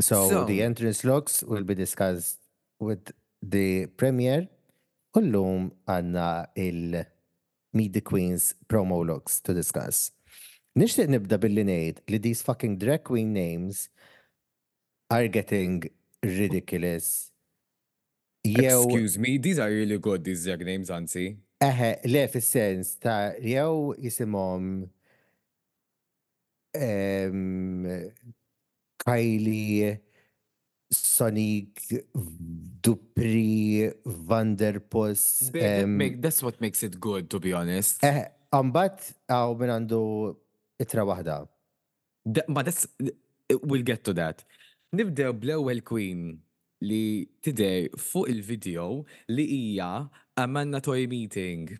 [0.00, 2.38] So, So- the entrance looks will be discussed
[2.78, 4.48] with the premiere.
[5.14, 7.04] Kullum għanna il
[7.72, 10.10] Meet the Queens promo looks to discuss.
[10.76, 13.88] Nishtiq nibda billi ngħid li these fucking drag queen names
[15.10, 15.82] are getting
[16.22, 17.30] ridiculous.
[18.44, 21.36] Jew Excuse me, these are really good, these drag names, Ansi.
[21.64, 24.88] eħe le fis-sens ta' jew jisimhom
[26.74, 28.12] em,
[29.06, 30.00] Kylie,
[30.90, 31.80] Sonic,
[32.82, 35.50] Dupri, Vanderpuss.
[35.54, 38.00] Em, make- That's what makes it good, to be honest.
[38.02, 40.00] Eħe, Ambat għaw minn għandu
[40.82, 41.46] itra wahda.
[42.24, 42.86] Da- Ma that's,
[43.62, 44.44] we'll get to that.
[44.94, 46.40] Nibdew bl-ewwel queen
[46.82, 51.78] li tidej fuq il-video li hija a mandatory meeting.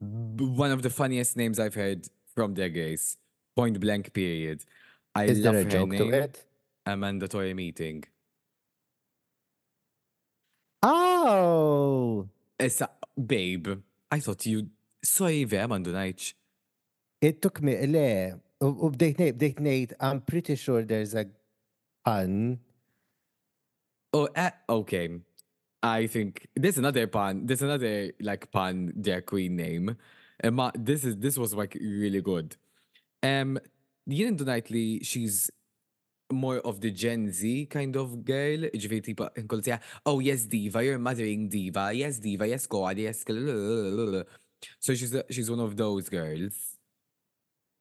[0.00, 3.16] One of the funniest names I've heard from their gays.
[3.56, 4.64] Point blank period.
[5.14, 6.44] I Is love there a joke to it?
[6.86, 8.04] A mandatory meeting.
[10.82, 12.28] Oh!
[12.58, 13.68] Issa, babe,
[14.10, 14.68] I thought you
[15.04, 16.34] sorry vera mandu najċ.
[17.20, 21.26] It took me, le, u bdejt ngħid, bdejt I'm pretty sure there's a
[22.04, 22.58] pun.
[24.12, 25.20] Oh, uh, okay.
[25.82, 27.46] I think there's another pun.
[27.46, 29.96] There's another like pun their queen name.
[30.42, 32.56] Emma, this is this was like really good.
[33.22, 33.58] Um,
[34.06, 35.50] Yin Knightley, she's
[36.32, 38.68] more of the Gen Z kind of girl.
[38.72, 43.24] Ġifieri tipa inkoll tija, oh yes diva, you're mothering diva, yes diva, yes god, yes.
[44.80, 46.78] So she's a, she's one of those girls.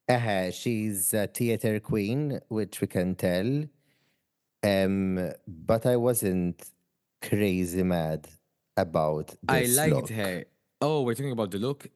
[0.10, 3.64] Eħe, she's a theater queen, which we can tell.
[4.64, 6.62] Um, but I wasn't
[7.22, 8.28] crazy mad
[8.78, 10.10] about I liked look.
[10.10, 10.46] her.
[10.82, 11.88] Oh, we're talking about the look.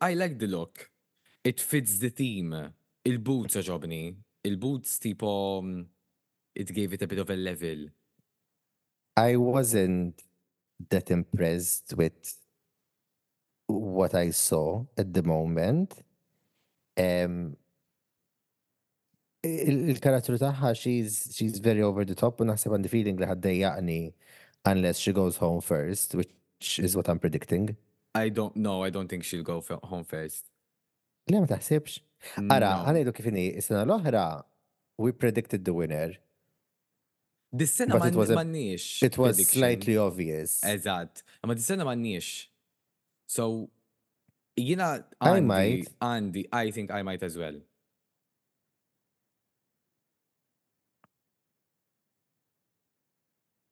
[0.00, 0.90] I like the look.
[1.42, 2.72] It fits the theme.
[3.06, 4.16] Il-boots ġobni.
[4.46, 5.84] Il-boots tipo, mm,
[6.54, 7.86] it gave it a bit of a level.
[9.16, 10.22] I wasn't
[10.90, 12.34] that impressed with
[13.68, 15.94] what I saw at the moment.
[16.98, 17.56] Um,
[19.44, 24.00] il- il-karattru taħħa, she's, she's very over the top, u naħseb għandi feeling li ħaddejjaqni
[24.66, 27.76] unless she goes home first, which is what I'm predicting.
[28.14, 28.82] I don't know.
[28.82, 30.50] I don't think she'll go home first.
[31.26, 32.02] Le ma taħsibx?
[32.54, 34.26] Ara, għanajdu kifini, is-sena l-oħra,
[35.02, 36.14] we predicted the winner.
[37.56, 39.02] Dis-sena mannix.
[39.02, 40.60] It was slightly obvious.
[40.62, 41.22] Eżatt.
[41.46, 42.48] Ma dis-sena mannix.
[43.26, 43.68] So,
[44.56, 45.90] jina I might.
[46.00, 47.58] għandi, I think I might as well.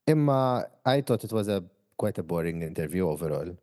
[0.06, 1.62] Imma, I thought it was a
[1.96, 3.56] quite a boring interview overall.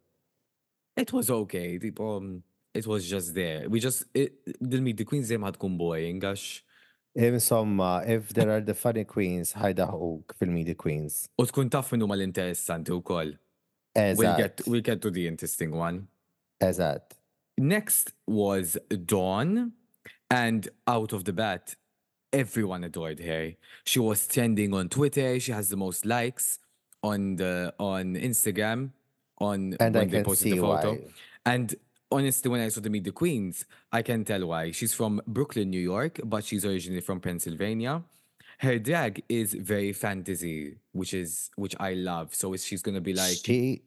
[0.98, 1.78] It was okay.
[1.78, 3.70] Tipo, um, it was just there.
[3.70, 6.62] We just, it, dil-Meet the Queens zem ħadkun boring, għax
[7.14, 11.28] Insomma, if there are the funny queens, ħajda hook fil-media queens.
[11.38, 13.34] U tkun taf minnu mal-interessanti u koll.
[13.96, 16.08] We'll get, we'll get to the interesting one.
[16.62, 17.18] eżatt.
[17.58, 19.74] Next was Dawn,
[20.30, 21.76] and out of the bat,
[22.32, 23.56] everyone adored her.
[23.84, 25.38] She was trending on Twitter.
[25.40, 26.60] She has the most likes
[27.04, 28.92] on the on Instagram.
[29.40, 30.94] On And I they can posted the photo.
[30.94, 31.00] why.
[31.46, 31.76] And
[32.12, 34.72] honestly, when I saw the Meet the Queens, I can tell why.
[34.72, 38.04] She's from Brooklyn, New York, but she's originally from Pennsylvania.
[38.60, 42.36] Her drag is very fantasy, which is which I love.
[42.36, 43.82] So she's gonna be like she,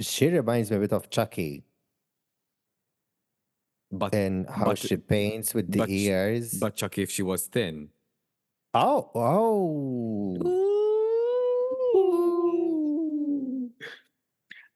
[0.00, 1.64] she reminds me a bit of Chucky
[3.92, 6.54] but and how but- she paints with the but ears.
[6.54, 7.88] but Chucky if she was thin.
[8.74, 10.38] Oh, oh.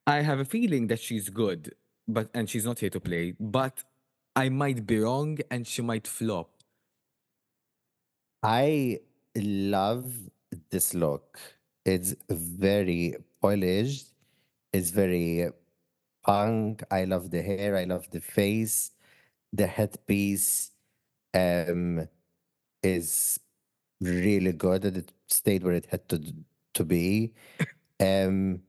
[0.07, 1.75] I have a feeling that she's good,
[2.09, 3.83] but and she's not here to play, but
[4.35, 6.51] I might be wrong and she might flop.
[8.43, 9.01] I
[9.35, 10.13] love
[10.71, 11.39] this look.
[11.85, 14.09] It's very polished.
[14.73, 15.51] It's very
[16.25, 16.83] punk.
[16.91, 17.77] I love the hair.
[17.77, 18.91] I love the face.
[19.53, 20.73] The headpiece
[21.33, 22.09] um,
[22.83, 23.41] is
[24.01, 26.21] really good and it stayed where it had to
[26.75, 27.33] to be.
[27.99, 28.61] Um,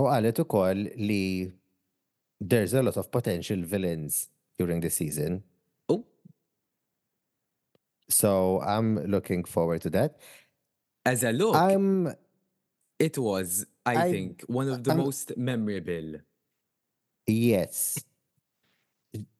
[0.00, 1.52] u qalet ukoll li
[2.40, 5.42] there's a lot of potential villains during the season.
[5.88, 6.04] Oh,
[8.08, 10.16] So I'm looking forward to that.
[11.04, 12.12] as a look, I'm
[12.98, 16.20] it was, I, I- think, one of the I'm- most memorable.
[17.26, 17.98] Yes.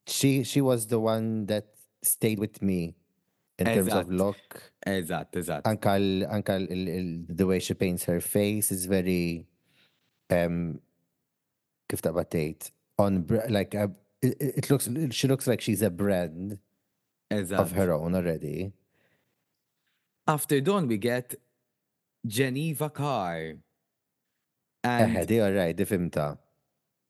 [0.06, 1.66] She she was the one that
[2.02, 2.94] stayed with me
[3.58, 4.72] in terms of look.
[4.86, 5.62] Eżatt, eżatt.
[5.64, 9.46] Anka, l- anka l- l- l- the way she paints her face is very
[10.30, 10.80] um
[11.88, 16.58] kif tgħid on like a, it, it looks she looks like she's a brand
[17.30, 18.72] of her own already.
[20.26, 21.34] After dawn, we get
[22.26, 23.56] Geneva Karr.
[24.84, 26.38] And Eħe, di alright, di fimta.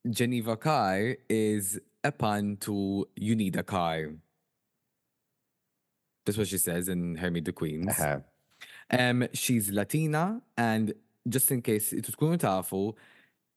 [0.09, 4.15] Geneva Karr is a pun to You Need a Car.
[6.25, 7.95] That's what she says in Her Meet the Queens.
[7.97, 8.25] Eħe.
[8.91, 10.95] Um, she's Latina, and
[11.29, 12.95] just in case it tkunu tafu,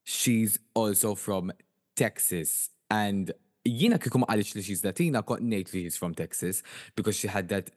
[0.03, 1.51] she's also from
[1.95, 2.69] Texas.
[2.89, 3.31] And
[3.65, 6.63] ma qalix li she's Latina, ngħid li she's from Texas
[6.95, 7.69] because she had that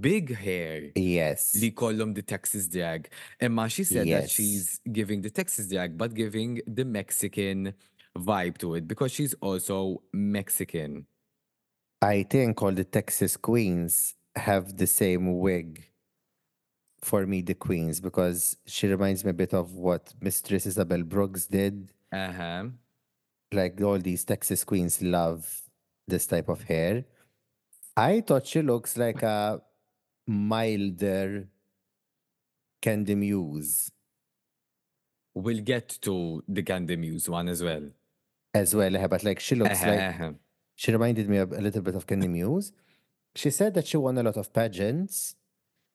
[0.00, 1.54] big hair Yes.
[1.60, 3.08] li kollum the Texas drag.
[3.40, 7.74] Imma she said that she's giving the Texas drag, but giving the Mexican
[8.16, 11.06] vibe to it because she's also Mexican.
[12.00, 15.84] I think all the Texas queens have the same wig
[17.00, 21.46] for me, the queens, because she reminds me a bit of what Mistress Isabelle Brooks
[21.46, 21.92] did.
[22.12, 22.64] Uh-huh.
[23.54, 25.62] Like all these Texas queens love
[26.06, 27.04] this type of hair.
[27.96, 29.62] I thought she looks like a
[30.26, 31.48] milder
[32.82, 33.90] Kandy Muse
[35.36, 37.90] We'll get to the Kandy Muse one as well.
[38.54, 39.90] as well, eh, but like she looks Uh-huh,
[40.22, 40.34] like
[40.76, 42.72] she reminded me of a little bit of Kandy Muse.
[43.34, 45.34] She said that she won a lot of pageants,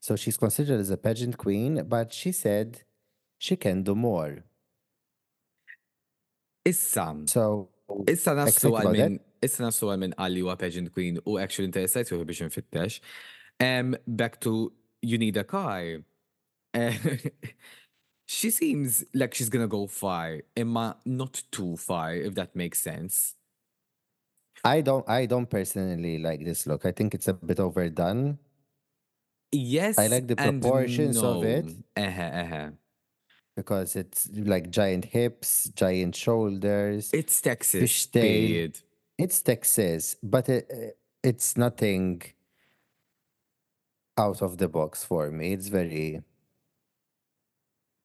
[0.02, 2.82] so she's considered as a pageant queen, but she said
[3.38, 4.44] she can do more.
[6.66, 7.70] Issa, So
[8.08, 12.12] issa excited għal minn, issa nassu għal minn għalli huwa pageant queen u actually interessajt
[12.12, 13.00] juhu biex nfittex.
[13.60, 16.04] Um, back to You Need a Car.
[18.30, 23.34] She seems like she's gonna go far, imma not too far, if that makes sense.
[24.64, 26.86] I don't I don't personally like this look.
[26.86, 28.38] I think it's a bit overdone.
[29.52, 31.66] Yes, I like the proportions of it.
[31.66, 32.04] no.
[32.06, 32.70] Uh-huh, uh-huh.
[33.60, 37.10] Because it's like giant hips, giant shoulders.
[37.12, 38.22] It's Texas, Fishtail.
[38.22, 38.80] period.
[39.18, 42.22] It's Texas, but it, it's nothing
[44.18, 45.52] out of the box for me.
[45.52, 46.22] It's very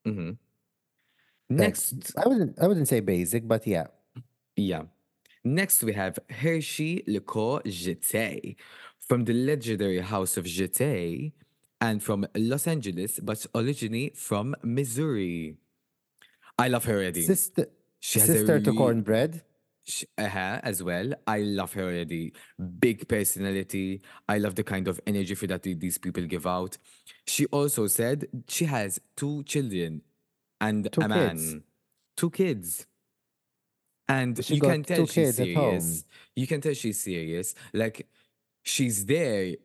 [0.05, 0.33] hmm
[1.57, 3.87] like, Next, I wouldn't I wouldn't say basic, but yeah.
[4.57, 4.83] yeah.
[5.45, 8.57] Next, we have Hershey Lecour Jeté
[8.99, 11.33] from the legendary house of Jeté
[11.85, 15.57] and from Los Angeles, but originally from Missouri.
[16.59, 17.23] I love her already.
[17.23, 17.67] Sister
[18.01, 19.43] She has a sister to Kornbread.
[19.87, 21.09] Sh- uh as well.
[21.27, 22.33] I love her already.
[22.87, 24.01] Big personality.
[24.35, 26.79] I love the kind of energy for that these people give out.
[27.27, 30.01] She also said she has two children
[30.61, 31.37] and Two a man.
[31.37, 31.57] kids.
[32.17, 32.87] Two kids.
[34.09, 35.81] And She you can tell she's kids at home.
[35.81, 36.05] serious.
[36.37, 37.55] You can tell she's serious.
[37.75, 38.07] Like
[38.63, 39.57] she's there.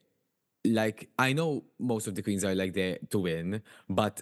[0.66, 4.22] Like I know most of the queens are like there to win, but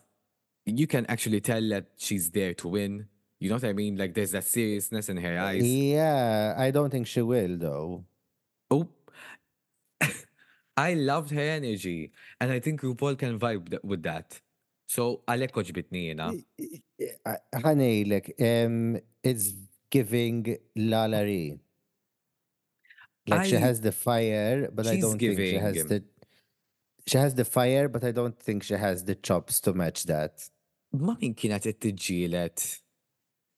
[0.65, 3.07] you can actually tell that she's there to win.
[3.39, 3.97] You know what I mean?
[3.97, 5.63] Like there's that seriousness in her eyes.
[5.65, 8.05] Yeah, I don't think she will though.
[8.69, 8.87] Oh,
[10.77, 14.39] I loved her energy, and I think RuPaul can vibe th- with that.
[14.87, 16.31] So għalek oġbitni jena.
[17.63, 19.53] Honey, like um it's
[19.89, 21.59] giving LaLa Ri.
[23.27, 26.03] Like she has the fire, but I don't think she has giving- the
[27.07, 30.49] she has the fire, but I don't think she has the chops to match that.
[30.93, 32.81] Ma min kienet qed tiġġielet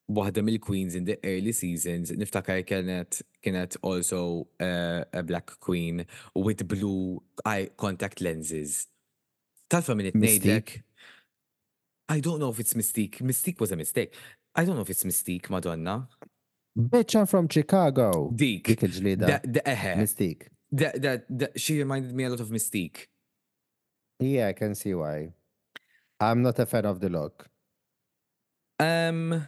[0.09, 6.67] waħda mill-queens in the early seasons, niftakar kienet kienet also uh, a black queen with
[6.67, 8.87] blue eye contact lenses.
[9.69, 10.11] Talfa minn.
[10.13, 10.81] Mystique.
[12.09, 13.21] I don't know if it's Mystique.
[13.21, 14.15] Mystique was a mistake.
[14.55, 16.07] I don't know if it's Mystique, Madonna.
[16.75, 18.31] Bitch, I'm from Chicago.
[18.33, 18.63] Dik.
[18.65, 19.41] Dik il-ġlida.
[19.97, 20.47] Mystique.
[20.71, 23.07] That, that, that she reminded me a lot of Mystique.
[24.19, 25.33] Yeah, I can see why.
[26.19, 27.49] I'm not a fan of the look.
[28.79, 29.47] Um,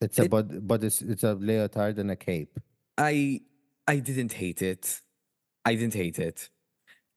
[0.00, 2.58] It's a It- bod, bod it's a leotard and a cape.
[2.96, 3.42] I
[3.86, 5.02] I didn't hate it.
[5.64, 6.48] I didn't hate it.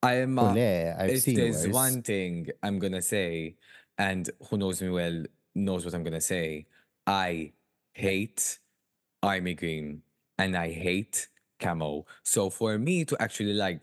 [0.01, 0.37] I am.
[0.37, 1.73] Uh, yeah, I've if seen there's worse.
[1.73, 3.55] one thing I'm gonna say,
[3.97, 5.23] and who knows me well
[5.55, 6.65] knows what I'm gonna say,
[7.07, 7.53] I
[7.93, 8.59] hate
[9.21, 10.03] army green
[10.37, 11.29] and I hate
[11.61, 12.05] camo.
[12.23, 13.81] So for me to actually like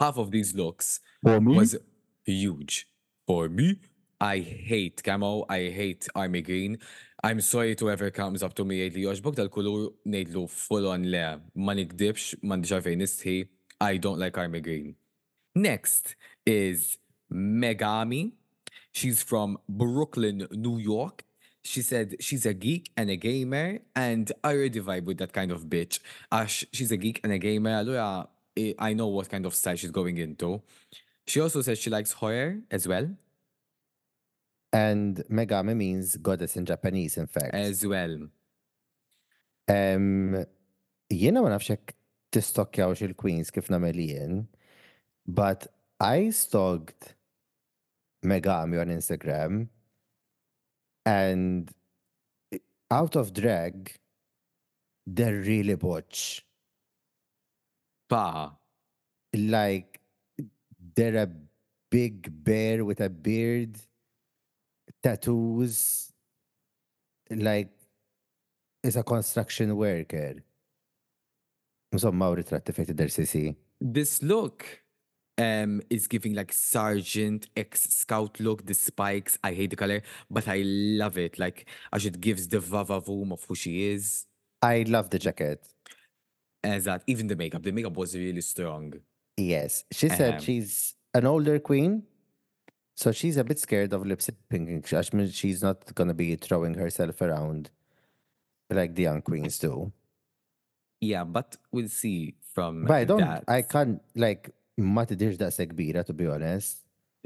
[0.00, 1.56] half of these looks For me?
[1.56, 1.76] was
[2.24, 2.86] huge.
[3.26, 3.80] For me,
[4.20, 6.78] I hate camo, I hate army green.
[7.22, 11.06] I'm sorry to whoever comes up to me jgħid li joġbok dal-kulur nejdlu full on
[11.08, 13.36] le, ma nikdibx, mandi ġarfejn nistħi,
[13.80, 14.94] I don't like army green.
[15.54, 16.98] Next is
[17.32, 18.32] Megami.
[18.92, 21.24] She's from Brooklyn, New York.
[21.64, 25.50] She said she's a geek and a gamer, and I already vibe with that kind
[25.50, 26.00] of bitch.
[26.30, 29.90] Ash, she's a geek and a gamer, eh, I know what kind of style she's
[29.90, 30.62] going into.
[31.26, 33.08] She also says she likes horror as well.
[34.72, 37.54] And Megami means goddess in Japanese, in fact.
[37.54, 38.28] As well.
[39.68, 40.44] Um,
[41.10, 41.94] jiena ma nafx hekk
[42.34, 44.40] tistokkjawx il-queens kif nagħmel jien,
[45.26, 45.68] but
[46.00, 47.14] I stalked
[48.24, 49.68] Megami on Instagram
[51.06, 51.70] and
[52.90, 53.94] out of drag,
[55.06, 56.44] they're really butch.
[58.08, 58.54] Pa.
[59.34, 60.00] Like
[60.94, 61.28] they're a
[61.90, 63.76] big bear with a beard,
[65.02, 66.12] tattoos,
[67.30, 67.70] like
[68.82, 70.42] is a construction worker.
[71.94, 73.54] Insomma, u ritratti fejn tidher sisi.
[73.80, 74.64] This look
[75.38, 79.38] um is giving like sergeant ex scout look the spikes.
[79.42, 81.38] I hate the color but i love it.
[81.38, 84.26] Like as it gives the vavavoom of who she is.
[84.62, 85.60] I love the jacket.
[86.64, 87.62] as that even the makeup.
[87.62, 88.94] The makeup was really strong
[89.36, 89.84] Yes.
[89.92, 92.04] She said Um, she's an older queen.
[92.96, 94.92] So she's a bit scared of lip syncing.
[95.12, 97.70] I mean, she's not going to be throwing herself around
[98.70, 99.92] like the young queens do.
[101.00, 103.44] yeah but we'll see from But I don't, that.
[103.48, 106.78] I can't, like, ma tidirx daqsa kbira, to be honest.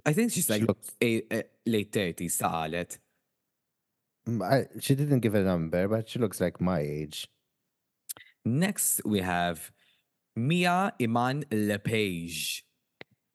[0.07, 2.99] I think she's she like looks- a, a late 30s salet
[4.29, 7.29] Mm, I, she didn't give a number, but she looks like my age.
[8.45, 9.71] next we have
[10.39, 12.63] Mhi'ya Iman Le'Paige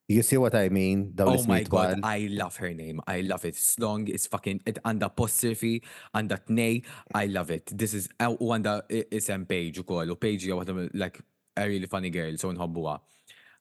[0.08, 1.14] You see what I mean?
[1.20, 2.02] Oh my god.
[2.04, 3.00] I love her name.
[3.08, 3.56] I love it.
[3.56, 5.82] It's long, it's fucking it għanda apostrophe,
[6.14, 6.84] għanda tnej.
[7.16, 7.72] I love it.
[7.84, 10.12] This is u għanda i- isem Paige u koll.
[10.12, 11.22] U Paige hija waħda like
[11.56, 13.00] a really funny girl, so in nħobbuha.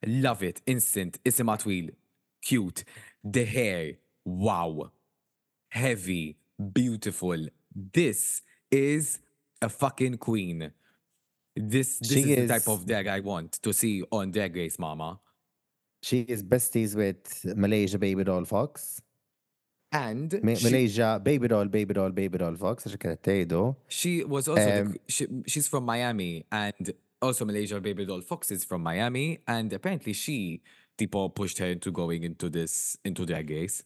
[0.07, 0.61] Love it.
[0.67, 1.19] Instant.
[1.25, 1.91] Isimha twil.
[2.45, 2.85] Cute.
[3.25, 3.93] The hair.
[4.25, 4.91] Wow.
[5.71, 6.37] Heavy.
[6.59, 7.47] Beautiful.
[7.75, 9.21] This is
[9.63, 10.73] a fucking queen.
[11.55, 14.79] This, this She is, the type of drag I want to see on Drag Race,
[14.79, 15.21] mama.
[16.03, 19.03] She is besties with Malaysia Babydoll Foxx.
[19.93, 23.77] And Ma- she- Malaysia Baby Doll, Baby Doll, Baby Doll Fox, għaxa kienet tgħidu.
[23.89, 28.65] She was also Um, qu- she, she's from Miami and also Malaysia Babydoll Foxx is
[28.65, 30.63] from Miami and apparently she
[30.97, 33.85] tipo pushed her into going into this into drag race.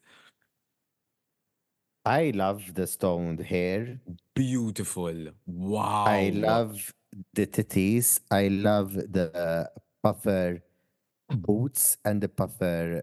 [2.04, 3.98] I love the stoned hair.
[4.34, 5.32] Beautiful.
[5.44, 6.04] Wow.
[6.06, 6.94] I love
[7.34, 8.20] the titties.
[8.30, 9.66] I love the uh,
[10.02, 10.62] puffer
[11.30, 13.02] boots and the puffer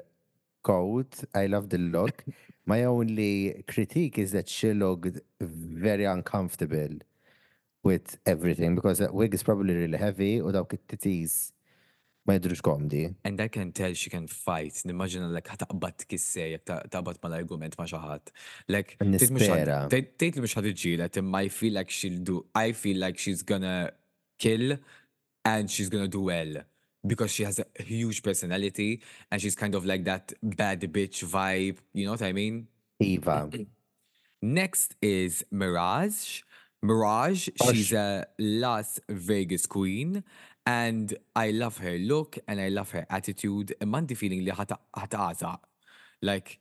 [0.63, 1.23] coat.
[1.33, 2.23] I love the look.
[2.65, 6.99] My only critique is that she looked very uncomfortable
[7.83, 11.51] with everything because that wig is probably really heavy u dawk it-titties
[12.25, 13.13] ma jidrux komdi.
[13.25, 14.79] and I can tell she can fight.
[14.87, 18.31] Nimmaġina like ħataqbad kisser jek ta- taqbad mal-argument ma xaħat.
[18.69, 23.43] Like tejt li mux ħadġilet imma I feel like she'll do I feel like she's
[23.43, 23.91] gonna
[24.45, 24.77] kill
[25.45, 26.53] and she's gonna do well.
[27.05, 31.77] Because she has a huge personality and she's kind of like that bad bitch vibe,
[31.93, 32.67] you know what I mean?
[32.99, 33.49] Iva.
[34.41, 36.43] Next is Mirage.
[36.81, 40.21] Mirage, oh, she's a Las Vegas queen,
[40.65, 43.73] and I love her look and I love her attitude.
[43.79, 44.51] And Mandi feeling li.
[46.21, 46.59] Like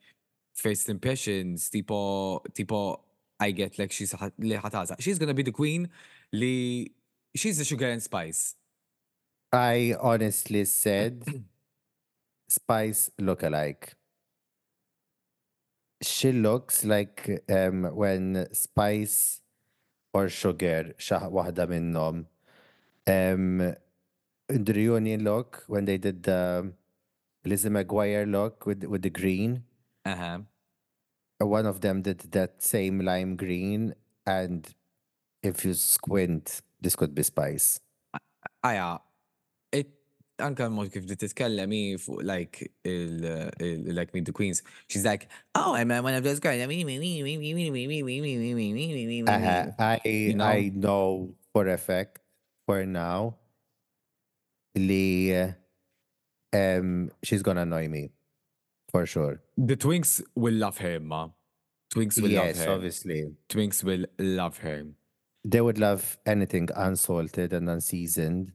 [0.55, 3.01] first impressions, tipo tipo
[3.41, 5.01] I get like she's ħat- li ħataza.
[5.01, 5.89] She's gonna be the queen.
[6.33, 6.93] Li
[7.35, 8.55] she's the sugar and spice.
[9.53, 11.25] I honestly said
[12.49, 13.95] Spice look-alike.
[16.03, 19.41] She looks like um, when Spice
[20.13, 22.27] or Sugar, xa waħda minnom,
[23.07, 23.75] um,
[24.51, 26.73] reunion look, when they did the
[27.45, 29.65] Lizzie McGuire look with, with the green,
[30.05, 30.39] Uh huh.
[31.41, 33.95] uh, one of them did that same lime green,
[34.27, 34.75] and
[35.43, 37.81] if you squint, this could be Spice.
[38.63, 38.99] Aja,
[39.71, 39.89] it
[40.39, 41.73] anka mod kif titkellem
[42.05, 44.63] fuq like like Meet the Queens.
[44.89, 46.61] She's like, oh, I'm uh, one of those girls.
[46.61, 46.65] Uh,
[49.79, 50.45] I You know?
[50.45, 52.19] I know for a fact
[52.67, 53.37] for now
[54.75, 55.33] li
[56.53, 58.11] um she's gonna annoy me
[58.91, 59.41] for sure.
[59.57, 61.29] The Twinks will love her, ma.
[61.95, 62.73] Twinks will yes, love her.
[62.73, 63.35] obviously.
[63.49, 64.85] Twinks will love her.
[65.45, 68.53] They would love anything unsalted and unseasoned.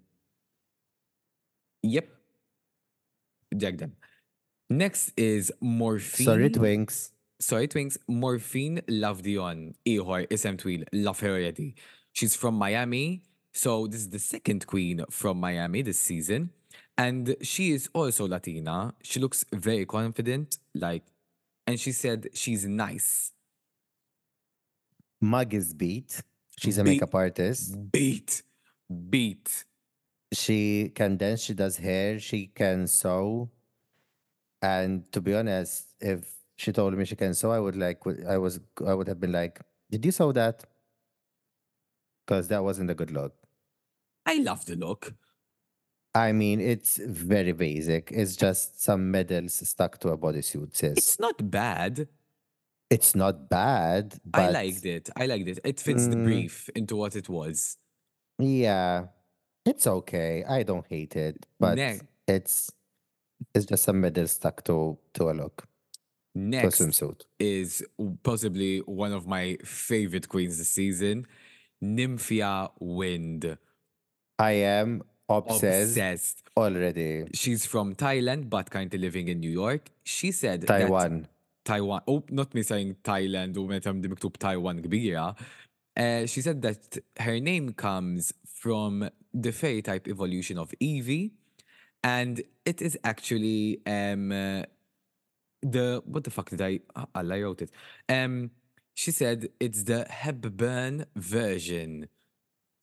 [1.83, 2.07] Yep.
[3.55, 3.93] Jack them.
[4.69, 6.25] Next is Morphine.
[6.25, 7.11] Sorry, Twinks.
[7.39, 7.97] Sorry, Twinks.
[8.07, 9.75] Morphine Love Dion.
[9.85, 10.83] Ihor, isem twil.
[10.91, 11.75] Love her already.
[12.13, 13.23] She's from Miami.
[13.53, 16.51] So this is the second queen from Miami this season.
[16.97, 18.93] And she is also Latina.
[19.03, 20.57] She looks very confident.
[20.73, 21.03] Like,
[21.65, 23.31] and she said she's nice.
[25.21, 26.21] Mug is beat.
[26.57, 26.91] She's a Beat.
[26.91, 27.75] makeup artist.
[27.91, 28.43] Beat.
[29.09, 29.65] Beat.
[30.33, 33.49] She can dance, she does hair, she can sew.
[34.61, 38.37] And to be honest, if she told me she can sew, I would like I
[38.37, 40.65] was I would have been like, Did you sew that?
[42.25, 43.33] Because that wasn't a good look.
[44.25, 45.13] I love the look.
[46.13, 48.11] I mean, it's very basic.
[48.11, 50.97] It's just some medals stuck to a bodysuit, sis.
[50.97, 52.07] It's not bad.
[52.89, 55.09] It's not bad, but I liked it.
[55.15, 55.59] I liked it.
[55.63, 56.23] It fits the Mm.
[56.23, 57.77] brief into what it was.
[58.39, 59.07] yeah,
[59.65, 60.43] it's okay.
[60.47, 62.03] I don't hate it, but Next.
[62.27, 62.71] it's
[63.53, 65.67] it's just a medals stuck to to a look,
[66.35, 67.21] Next swimsuit.
[67.39, 67.83] is
[68.23, 71.25] possibly one of my favorite queens this season,
[71.83, 73.57] Nymphia Wind.
[74.39, 76.43] I am obsessed, Obsessed.
[76.55, 77.25] already.
[77.33, 79.89] She's from Thailand, but currently living in New York.
[80.03, 81.27] She said Taiwan.
[81.69, 82.01] Taiwan.
[82.07, 85.35] Oh, not me saying Thailand u meta di miktub Taiwan kbira.
[86.03, 91.31] Uh, she said that her name comes from the fairy type evolution of Eevee,
[92.03, 94.63] and it is actually um uh,
[95.61, 96.79] the what the fuck did I?
[97.13, 97.71] Allah, I wrote it.
[98.07, 98.51] Um,
[98.93, 102.07] she said it's the Hepburn version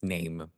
[0.03, 0.49] name.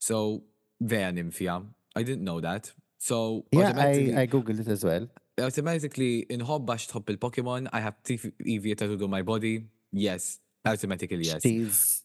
[0.00, 0.42] So
[0.80, 1.64] Vea Nymphia.
[1.94, 2.72] I didn't know that.
[2.98, 5.08] So Yeah, I, I googled it as well.
[5.40, 9.64] Automatically inħobb għax tħobb il-Pokemon, I have Eevee tattooed on my body.
[9.92, 11.42] Yes, automatically yes.
[11.42, 12.02] She's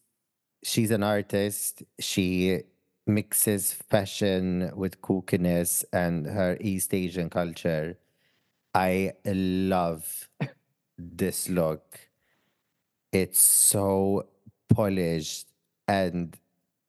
[0.63, 1.83] she's an artist.
[1.99, 2.61] She
[3.07, 7.97] mixes fashion with kookiness and her East Asian culture.
[8.73, 10.29] I love
[10.97, 11.99] this look.
[13.11, 14.27] It's so
[14.73, 15.47] polished
[15.87, 16.37] and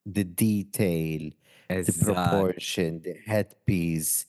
[0.07, 1.31] the detail,
[1.69, 4.27] the proportion, the headpiece.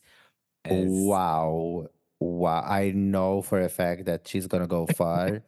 [0.68, 1.90] Wow.
[2.24, 2.64] Wow.
[2.64, 5.44] I know for a fact that she's gonna go far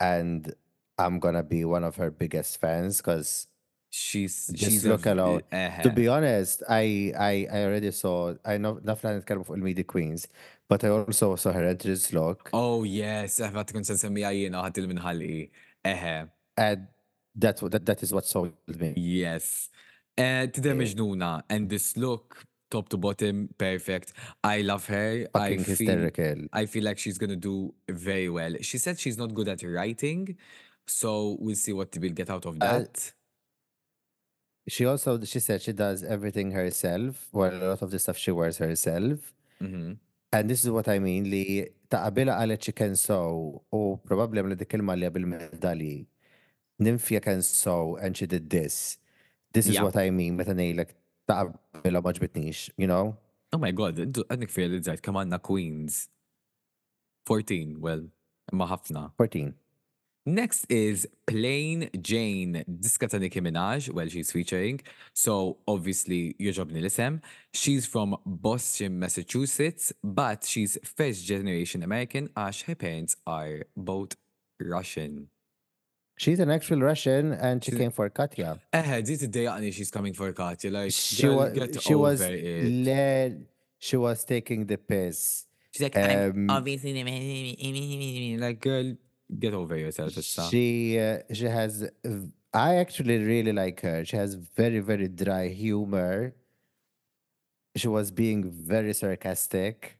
[0.00, 0.54] and
[0.98, 3.48] I'm gonna be one of her biggest fans because
[3.90, 5.42] She's she's a look v- alone.
[5.50, 5.82] eħe.
[5.84, 10.26] to be honest, I, I I already saw I know nafna nitkellmu fuq il-Media Queens,
[10.68, 14.60] but I also saw her entrance look Oh yes, I għafat kun sen semmi għajjena
[14.66, 15.38] għat il-minħalli.
[15.86, 16.14] Eħe,
[16.58, 16.86] and
[17.34, 18.92] that's what that, that is what sold me.
[18.96, 19.70] yes.
[20.18, 20.74] Uh, Eh.
[20.82, 22.42] Mejnuna, and this look,
[22.76, 23.34] top to bottom,
[23.66, 24.08] perfect.
[24.54, 25.08] I love her.
[25.34, 26.38] I feel, hysterical.
[26.60, 27.56] I feel like she's gonna do
[28.08, 28.54] very well.
[28.70, 30.22] She said she's not good at writing,
[31.00, 31.10] so
[31.44, 32.94] we'll see what we'll get out of Uh, that.
[34.68, 37.28] She also she said she does everything herself.
[37.32, 39.32] Well, a lot of the stuff she wears herself.
[39.62, 39.98] Mhm.
[40.32, 41.44] And this is what I mean li
[41.92, 45.94] taqabila qalet she can sew u probably għamlet dik il li bil-medali.
[46.82, 48.98] Nymphia can sew and she did this.
[49.52, 49.84] This is Yeah.
[49.86, 50.90] what I mean meta ngħidlek
[51.28, 53.16] taqabila ma ġbitnix, you know?
[53.52, 56.06] Oh my god, għadnik realizzajt kam għanna Queens.
[57.26, 58.08] 14, well,
[58.52, 59.10] ma ħafna.
[59.18, 59.54] 14.
[60.28, 64.80] Next is Plane Jane, diska ta' Nicki Minaj, well, she's featuring.
[65.14, 67.20] So, obviously, joġobni l-isem.
[67.54, 74.16] She's from Boston, Massachusetts, but she's first generation American għax her parents are both
[74.58, 75.28] Russian.
[76.18, 78.58] She's an actual Russian and she She's- came for Katya.
[78.72, 82.64] Eh, di tiddejaqni she's coming for Katya, like, She was get she was over it.
[82.88, 83.46] led
[83.78, 85.44] she was taking the piss.
[85.72, 86.94] She's like, um, I'm obviously,
[88.40, 88.94] like, girl,
[89.38, 90.12] get over yourself,
[90.50, 91.84] She uh, she has
[92.54, 94.02] I actually really like her.
[94.06, 96.34] She has very very dry humor.
[97.76, 99.98] She was being very sarcastic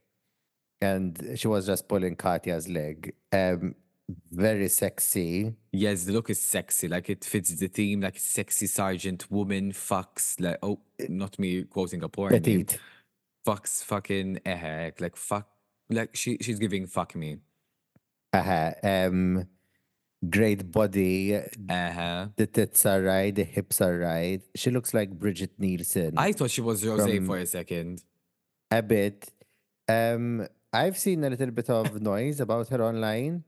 [0.81, 3.13] and she was just pulling Katya's leg.
[3.33, 3.75] Um
[4.31, 5.55] very sexy.
[5.73, 6.89] Yes, the look is sexy.
[6.89, 8.01] Like it fits the theme.
[8.01, 10.41] Like sexy sergeant woman fucks.
[10.41, 12.43] Like oh, not me quoting a porn name.
[12.43, 12.79] Petite.
[13.47, 15.01] Fucks fucking ehek.
[15.01, 15.49] Like fuck.
[15.91, 17.39] Like she she's giving fuck me.
[18.33, 18.73] Uh-huh.
[18.83, 19.47] Um
[20.29, 22.29] great body, Uh-huh.
[22.37, 24.41] the tits are right, the hips are right.
[24.57, 26.15] She looks like Brigitte Nielsen.
[26.17, 28.03] I thought she was Rose From- for a second.
[28.71, 29.31] a bit.
[29.89, 33.45] Um, I've seen a little bit of noise about her online,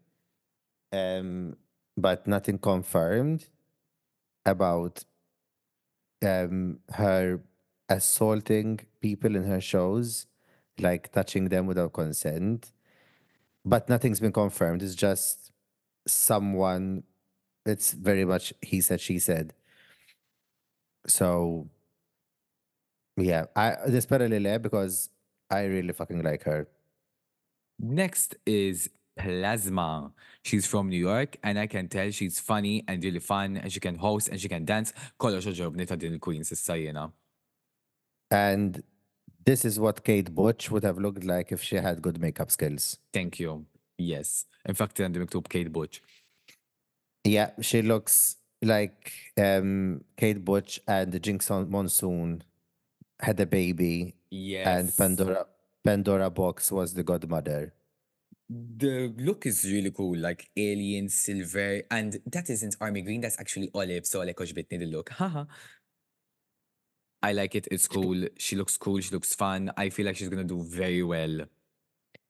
[0.93, 1.57] um,
[1.97, 3.47] but nothing confirmed
[4.47, 5.05] about
[6.25, 7.41] um, her
[7.89, 10.27] assaulting people in her shows,
[10.79, 12.73] like touching them without consent.
[13.65, 14.83] But nothing's been confirmed.
[14.83, 15.53] It's just
[16.07, 17.05] someone.
[17.67, 19.55] It's very much he said, she said.
[21.07, 21.69] So
[23.17, 25.11] yeah, I desperately love because
[25.51, 26.69] I really fucking like her.
[27.79, 30.13] Next is Plasma.
[30.45, 33.81] She's from New York and I can tell she's funny and really fun and she
[33.81, 34.93] can host and she can dance.
[35.21, 37.11] Kollox oġobni ta' din il-Queen sissa jena.
[38.31, 38.83] And
[39.45, 42.99] this is what Kate Butch would have looked like if she had good makeup skills.
[43.13, 43.65] Thank you.
[43.99, 44.45] Yes.
[44.65, 46.03] In fact, għandi miktub Kate Butch.
[47.25, 52.43] Yeah, she looks like um, Kate Butch and Jinkx Monsoon
[53.21, 54.67] had a baby, Yes.
[54.67, 55.47] and Pandora
[55.85, 57.73] Pandora Boxx was the godmother.
[58.51, 63.71] The look is really cool, like alien silver, and that isn't army green, that's actually
[63.75, 65.11] olive, so I like oġbitni the look.
[65.19, 65.45] Haha.
[67.23, 68.27] I like it, it's cool.
[68.39, 69.71] She looks cool, she looks fun.
[69.77, 71.41] I feel like she's gonna do very well.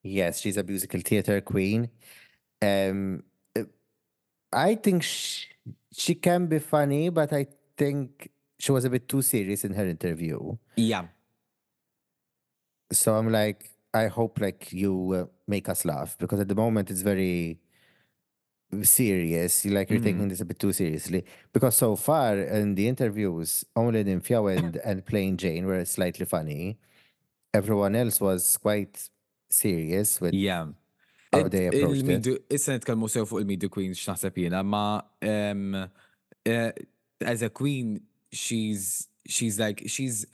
[0.02, 1.90] Yes, she's a musical theater queen.
[2.62, 3.22] Um,
[3.56, 3.64] uh,
[4.52, 5.46] I think she,
[5.92, 7.46] she can be funny, but I
[7.76, 10.56] think she was a bit too serious in her interview.
[10.76, 11.06] Yeah.
[12.90, 16.90] So I'm like, I hope like you uh, make us laugh because at the moment
[16.90, 17.58] it's very
[18.82, 19.64] serious.
[19.64, 21.24] Like you're taking this a bit too seriously.
[21.52, 26.78] Because so far in the interviews, only Nymphia and, and Plane Jane were slightly funny.
[27.54, 29.08] Everyone else was quite
[29.50, 30.66] serious with Yeah.
[31.32, 31.98] how Id- they approached it.
[31.98, 36.70] il-media- Issa nitkellmu sew fuq il-media queen x'naħseb jiena, ma um, uh,
[37.20, 40.26] as a queen, she's she's like she's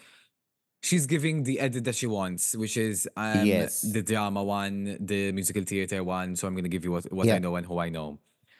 [0.85, 3.81] she's giving the edit that she wants, which is um, Yes.
[3.97, 6.37] the drama one, the musical theater one.
[6.37, 8.19] So I'm gonna give you what, what I know and who I know.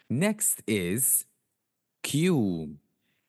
[0.09, 1.27] Next is
[2.03, 2.77] Q,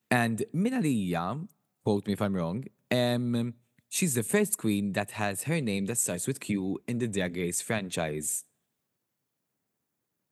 [0.10, 1.48] and Minalija,
[1.84, 2.66] quote me if I'm wrong.
[2.92, 3.54] Um,
[3.90, 7.36] she's the first queen that has her name that starts with Q in the Drag
[7.36, 8.46] Race franchise.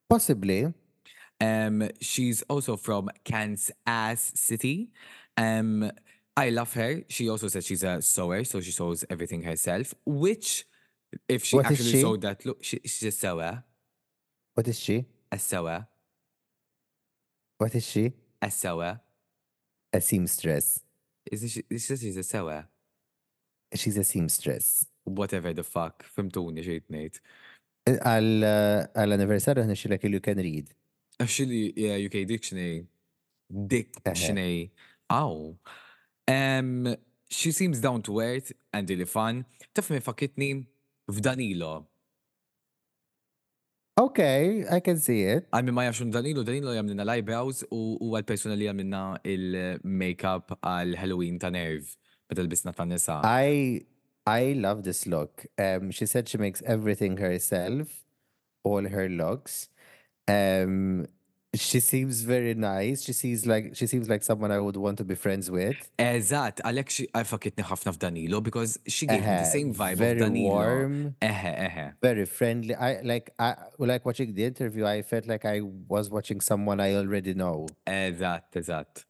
[0.10, 0.74] Possibly.
[1.42, 4.92] Um, she's also from Kansas City.
[5.36, 5.92] Um,
[6.36, 7.04] I love her.
[7.10, 9.94] She also said she's a sewer, so she sews everything herself.
[10.06, 10.66] Which,
[11.30, 12.02] if she What actually she?
[12.02, 13.64] sewed that, look, she, she's a sewer,
[14.56, 15.06] What is she?
[15.32, 15.88] a sewer,
[17.58, 18.14] What is she?
[18.42, 19.00] a sewer.
[19.94, 20.82] A seamstress.
[21.32, 21.64] Isn't she?
[21.72, 22.66] She says she's a sewer.
[23.76, 24.86] She's a seamstress.
[25.06, 26.04] Whatever the fuck.
[26.16, 27.20] Fimtuni xejt ngħid.
[27.94, 30.74] Għal uh, għal anniversarju nixilek il you can read.
[31.20, 32.86] Actually, yeah, UK Dictionary.
[33.68, 34.72] Dictionary.
[35.12, 35.56] Ow.
[36.28, 36.96] Um,
[37.30, 39.46] she seems down to earth and really fun.
[39.74, 40.66] Taf mi fakitni
[41.12, 41.86] f'Danilo.
[44.00, 45.46] Okay, I can see it.
[45.54, 51.38] Għal min ma jafxun Danilo, Danilo jamlina l-eyebrows u u għal-persona li jamlina il-makeup għal-Halloween
[51.42, 51.92] ta' nerv.
[52.30, 53.20] Meta l-bisna ta' nisa.
[53.22, 53.86] I
[54.26, 55.46] I love this look.
[55.60, 57.92] Um, she said she makes everything herself,
[58.64, 59.68] all her looks.
[60.28, 61.06] Um,
[61.56, 63.04] she seems very nice.
[63.04, 65.78] She seems like she seems like someone I would want to be friends with.
[66.02, 70.28] Eżat, għalek xi fakitni ħafna f'Danilo because she gave me the same vibe very of
[70.28, 70.50] Danilo.
[70.50, 71.16] warm.
[71.22, 71.86] Eħe, eħe.
[72.02, 72.76] Very friendly.
[72.76, 74.86] I like I like watching the interview.
[74.86, 77.68] I felt like I was watching someone I already know.
[77.86, 79.06] Eżat, eżat.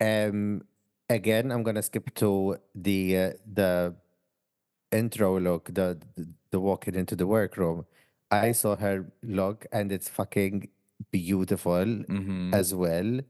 [0.00, 0.62] Um,
[1.10, 3.94] again, I'm gonna skip to the uh, the
[4.90, 7.84] intro look, the, the the walking into the workroom.
[8.30, 10.68] I saw her look, and it's fucking
[11.10, 12.54] beautiful Mhm.
[12.54, 13.20] as well.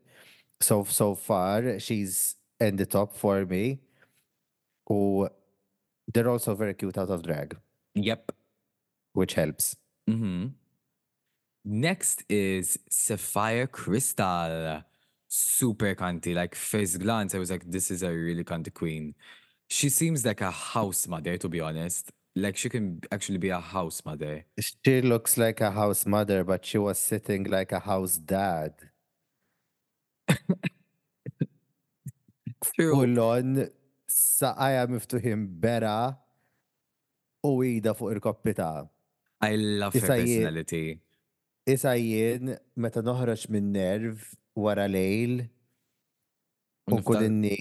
[0.60, 3.80] So so far, she's in the top for me.
[4.88, 5.28] Who
[6.12, 7.56] they're also very cute out of drag,
[7.94, 8.32] Yep.
[9.14, 9.76] which helps.
[10.06, 10.48] hmm
[11.64, 14.84] Next is Sapphira Cristál.
[15.28, 16.34] Super cunty.
[16.34, 19.14] Like first glance, I was like, this is a really cunty queen.
[19.68, 22.10] She seems like a house mother, to be honest.
[22.34, 24.44] Like she can actually be a house mother.
[24.58, 28.72] She looks like a house mother, but she was sitting like a house dad.
[32.76, 33.68] Full on
[34.08, 36.16] saqajja miftuħin bera
[37.44, 38.86] u ida fuq il-koppi ta'
[39.42, 41.00] I love her personality.
[41.66, 44.22] Isa jien meta noħroġ minn nerv
[44.58, 47.58] wara lejl u Nifta- kull inni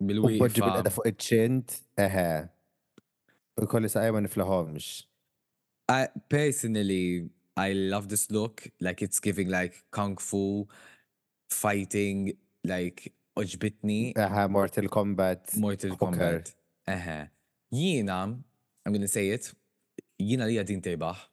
[0.00, 1.76] u poġġi bil-qeda fuq iċ-ċint,
[2.08, 2.28] eħe.
[3.70, 5.04] Kolli saqajja ma niflaħomx.
[5.88, 8.66] I, personally, I love this look.
[8.80, 10.68] Like it's giving like kung fu,
[11.50, 12.32] fighting,
[12.64, 15.56] like oġbitni, Aha, uh-huh, Mortal Kombat.
[15.56, 15.96] Mortal.
[15.96, 16.52] Kombat.
[16.86, 16.96] Uh-huh.
[16.96, 17.18] Eħe.
[17.72, 18.22] Jiena,
[18.84, 19.52] I'm gonna say it,
[20.20, 21.28] jiena li għadin tejbaħ.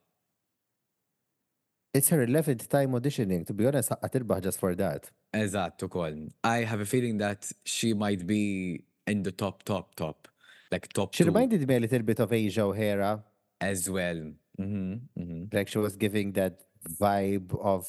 [1.92, 3.44] It's her 11th time auditioning.
[3.46, 5.10] To be honest, ħaqqa tirbaħ just for that.
[5.34, 6.30] Eżatt ukoll.
[6.44, 10.29] I have a feeling that she might be in the top, top, top.
[10.70, 13.24] Like top She two reminded me a little bit of Asia O'Hara.
[13.60, 14.32] as well.
[14.58, 15.52] Mhm, mhm.
[15.52, 17.86] Like she was giving that vibe of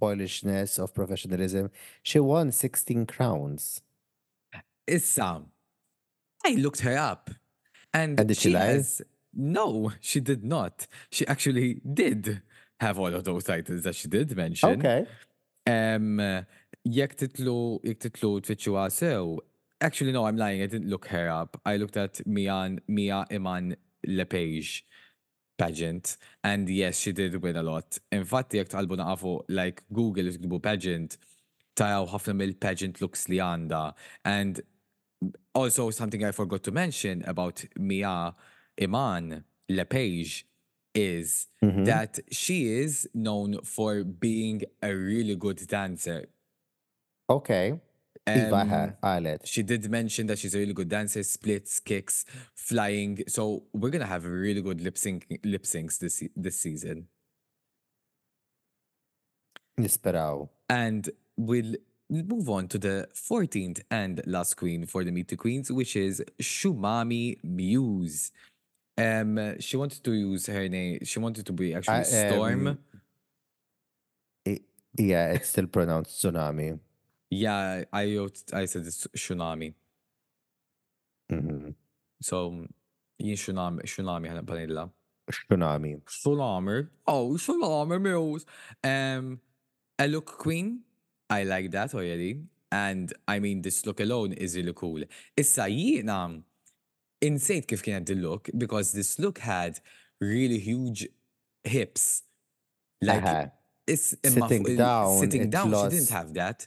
[0.00, 1.70] Polishness, of professionalism.
[2.02, 3.82] She won 16 crowns.
[4.86, 5.42] Issa,
[6.44, 7.30] I looked her up.
[7.94, 8.60] And, And did she lie?
[8.64, 9.02] has-
[9.34, 10.86] no, she did not.
[11.10, 12.42] She actually did
[12.80, 14.70] have all of those titles that she did mention.
[14.80, 15.06] Okay.
[15.66, 16.18] Um,
[16.88, 19.40] jekk titlu, jekk titlu tfittxu sew,
[19.82, 21.60] actually no, I'm lying, I didn't look her up.
[21.66, 23.76] I looked at Mian, Mhi'ya Iman
[24.06, 24.82] Le'Paige
[25.58, 27.98] pageant, and yes, she did win a lot.
[28.10, 31.18] Infatti, jekk tqalbu naqafu, like Google tiktbu pageant,
[31.76, 33.92] tajaw ħafna mill-pageant looks li għanda.
[34.24, 34.60] And
[35.54, 38.34] also something I forgot to mention about Mhi'ya
[38.80, 40.44] Iman Le'Paige
[40.94, 41.84] is Mhm.
[41.86, 46.28] that she is known for being a really good dancer.
[47.30, 47.80] Okay.
[48.26, 48.34] Um,
[49.02, 49.40] qalet.
[49.46, 53.24] she did mention that she's a really good dancer, splits, kicks, flying.
[53.26, 57.08] So we're gonna have a really good lip sync lip syncs this this season.
[59.78, 60.48] Nisperaw.
[60.68, 61.74] And we'll
[62.10, 66.22] move on to the 14th and last queen for the Meet the Queens, which is
[66.40, 68.30] Xunami Muse.
[68.98, 71.00] Um, she wanted to use her name.
[71.04, 72.66] She wanted to be actually I, Storm.
[72.68, 72.78] um,
[74.46, 74.60] I-
[74.96, 76.78] Yeah, it's still pronounced tsunami.
[77.32, 79.72] Yeah, I wrote- I said it's Shunami.
[81.30, 81.74] Mhm.
[82.20, 82.66] So,
[83.18, 84.90] yin Shunami, Shunami ħana panilla.
[85.30, 86.02] Tsunami.
[86.04, 86.88] Shunami.
[87.06, 88.44] Oh, Xunami Muse.
[88.84, 89.40] Um,
[89.98, 90.80] a look queen.
[91.30, 92.44] I like that already.
[92.70, 95.02] And I mean, this look alone is really cool.
[95.36, 96.42] Issa jiena
[97.22, 99.80] insejt kif kienet the look because this look had
[100.20, 101.08] really huge
[101.64, 102.24] hips.
[103.00, 103.50] Like, Aha.
[103.86, 106.66] it's imma Sitting down, Sitting down, she didn't have that.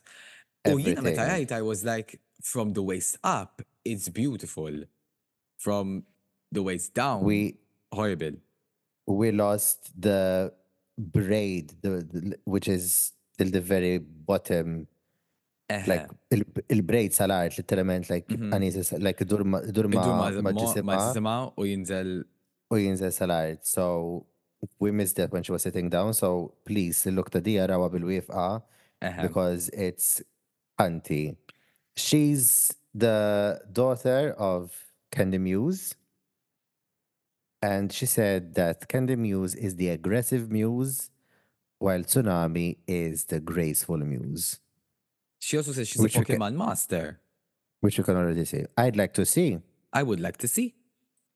[0.73, 4.83] U jiena meta rajt, I was like, from the waist up, it's beautiful.
[5.57, 6.03] From
[6.51, 7.57] the waist down, We
[7.93, 8.33] horrible.
[9.07, 10.51] we lost the
[10.97, 14.87] braid, the, the which is till the very bottom.
[15.69, 15.87] Eħe.
[15.87, 18.53] Like il, il-braid salat, literalment like Mhm.
[18.53, 22.23] anis like dur ma dur Idur ma ma- ma mo- ġisima ma ġisima u jinżel
[22.71, 23.65] u jinżel salat.
[23.65, 24.25] So
[24.79, 26.13] we missed that when she was sitting down.
[26.13, 28.61] So please look ta dija rawa bil-wifqa
[29.01, 29.21] eħe.
[29.23, 30.21] because it's
[30.79, 31.37] auntie.
[31.95, 34.73] She's the daughter of
[35.11, 35.95] Kandy Muse.
[37.61, 41.09] And she said that Kandy Muse is the aggressive muse,
[41.79, 44.59] while Tsunami is the graceful muse,
[45.39, 47.19] She also says she's Which a Pokemon master.
[47.81, 48.65] which you can already see.
[48.77, 49.59] I'd like to see.
[49.93, 50.73] I would like to see.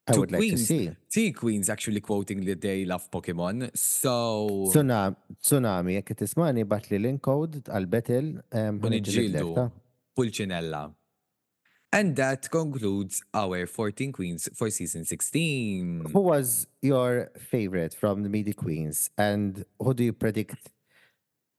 [0.10, 0.68] I Two would like to queens.
[0.68, 0.91] see.
[1.12, 3.70] T Queen's actually quoting that they love Pokemon.
[3.78, 9.72] So Tsunami, tsunami jekk tismani bat li l-encode għal-betil Unġildu
[10.18, 10.88] Pulcinella.
[11.91, 16.05] And that concludes our 14 queens for season 16.
[16.14, 19.10] Who was your favorite from the Midi Queens?
[19.18, 20.70] And who do you predict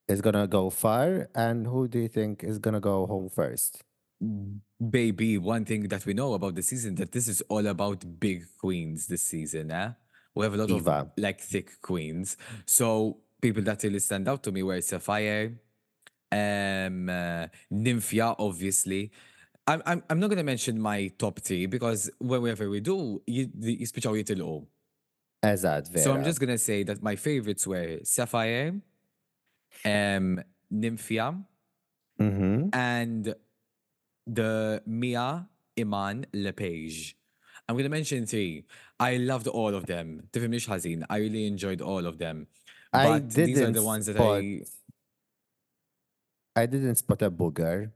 [0.08, 1.28] is gonna go far?
[1.34, 3.82] And who do you think is gonna go home first?
[4.20, 4.58] Hmm.
[4.80, 8.44] Baby, one thing that we know about the season that this is all about big
[8.58, 9.90] queens this season, eh?
[10.34, 12.36] We have a lot of like thick queens.
[12.64, 15.52] So people that really stand out to me were Sapphire,
[16.32, 19.10] um, uh, Nymphia, obviously.
[19.66, 24.16] I'm, I'm, I'm not gonna mention my top three because whenever we do, you, jispiċaw
[24.24, 24.66] jitilqu.
[25.44, 26.04] Eżad, vera.
[26.04, 28.80] So I'm just gonna say that my favorites were Sapphire,
[29.84, 30.40] um,
[30.72, 31.44] Nymphia,
[32.18, 32.70] Mhm.
[32.74, 33.34] and
[34.26, 35.46] the Mhi'ya
[35.78, 37.14] Iman Le'Paige.
[37.68, 38.64] I'm gonna mention three.
[38.98, 40.28] I loved all of them.
[40.32, 41.04] Tifhimniex ħażin.
[41.08, 42.46] I really enjoyed all of them.
[42.92, 44.64] I But these are the ones that spot- I
[46.56, 47.92] I didn't spot a booger.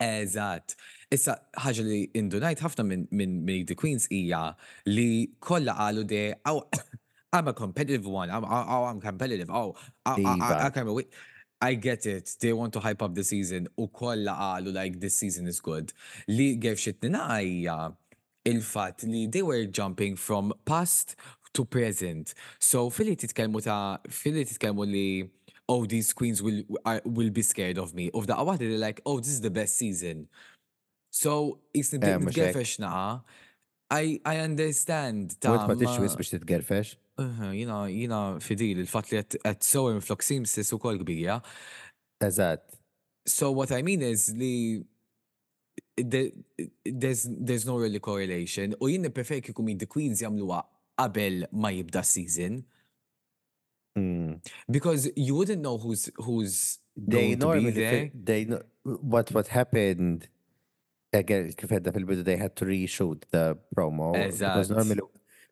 [0.00, 0.74] Eżatt.
[1.10, 4.54] Issa ħaġa li indunajt ħafna minn min, min The Queens hija
[4.86, 6.64] li kollha qalu de oh,
[7.32, 8.30] I'm a competitive one.
[8.30, 9.50] I'm, oh, I'm competitive.
[9.50, 9.74] Oh,
[10.06, 11.08] I, I, I, I wait.
[11.12, 11.37] I
[11.74, 12.36] get it.
[12.40, 13.68] They want to hype up the season.
[13.76, 15.92] U kollha qalu like this season is good.
[16.28, 17.94] Li għef xitnina hija
[18.46, 21.16] il-fatt li they were jumping from past
[21.54, 22.34] to present.
[22.58, 25.30] So fili titkellmu ta' fili titkellmu li
[25.68, 28.10] oh these queens will are, will be scared of me.
[28.14, 30.28] Of the award they're like oh this is the best season.
[31.10, 33.22] So it's the Eh, naqa.
[33.90, 36.96] I I understand ta' ma ma- tixwis biex titgerfex.
[37.18, 41.40] Jina, jina fidil, il-fat li għed so influx seamstess u kol kbija.
[42.22, 42.62] Eżatt.
[43.26, 44.84] So what I mean is li
[45.96, 46.32] the-
[46.84, 48.74] there's, there's no really correlation.
[48.80, 50.62] U jien prefer kikum The Queens jamluwa
[50.98, 52.64] qabel ma jibda season.
[53.98, 54.40] Mm.
[54.70, 58.10] Because you wouldn't know who's who's They going to be normally, there.
[58.14, 60.28] they, know- what, what happened,
[61.12, 64.12] again, kif fil-bidu, they had to reshoot the promo.
[64.12, 64.76] Because Eżatt.
[64.76, 65.00] normally,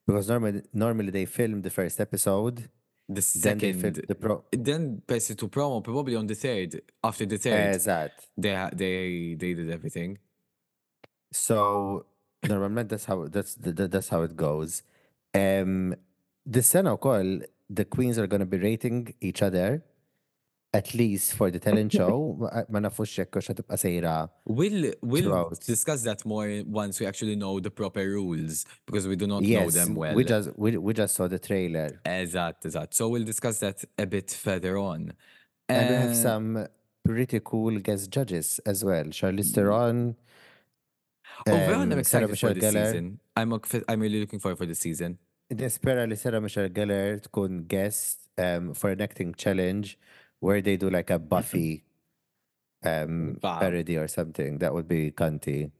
[0.06, 2.56] because normally, normally they film the first episode,
[3.08, 4.44] The then they second, filmed the pro.
[4.52, 6.70] then pass it to promo probably on the third.
[7.08, 8.10] After the third, Eżatt.
[8.36, 10.18] they they they did everything.
[11.32, 12.06] So
[12.44, 14.82] normalment that's how that's th- th- that's how it goes.
[15.34, 15.94] Um
[16.54, 17.44] this sena wkoll
[17.78, 19.82] the queens are going to be rating each other
[20.78, 22.36] at least for the talent show.
[22.40, 24.14] Ma ma nafux jekk hux ħatibqa' sejra.
[24.58, 26.48] We'll we'll discuss that more
[26.82, 30.14] once we actually know the proper rules because we do not know them well.
[30.14, 31.88] we just we, we just saw the trailer.
[32.04, 32.94] Eżatt, eżatt.
[32.94, 35.12] So we'll discuss that a bit further on.
[35.68, 36.66] And we have Uh, some
[37.04, 39.04] pretty cool guest judges as well.
[39.18, 40.16] Charlize Theron.
[41.46, 42.86] Overall, I'm um, Sarah excited for this Gellar.
[42.86, 43.20] season.
[43.36, 43.52] I'm
[43.88, 45.18] I'm really looking forward for the season.
[45.52, 49.98] Nispera li Sarah Michelle Gellar tkun guest um, for an acting challenge
[50.40, 51.84] where they do like a Buffy
[52.84, 53.58] um, Wow.
[53.58, 54.58] parody or something.
[54.58, 55.70] That would be cunty.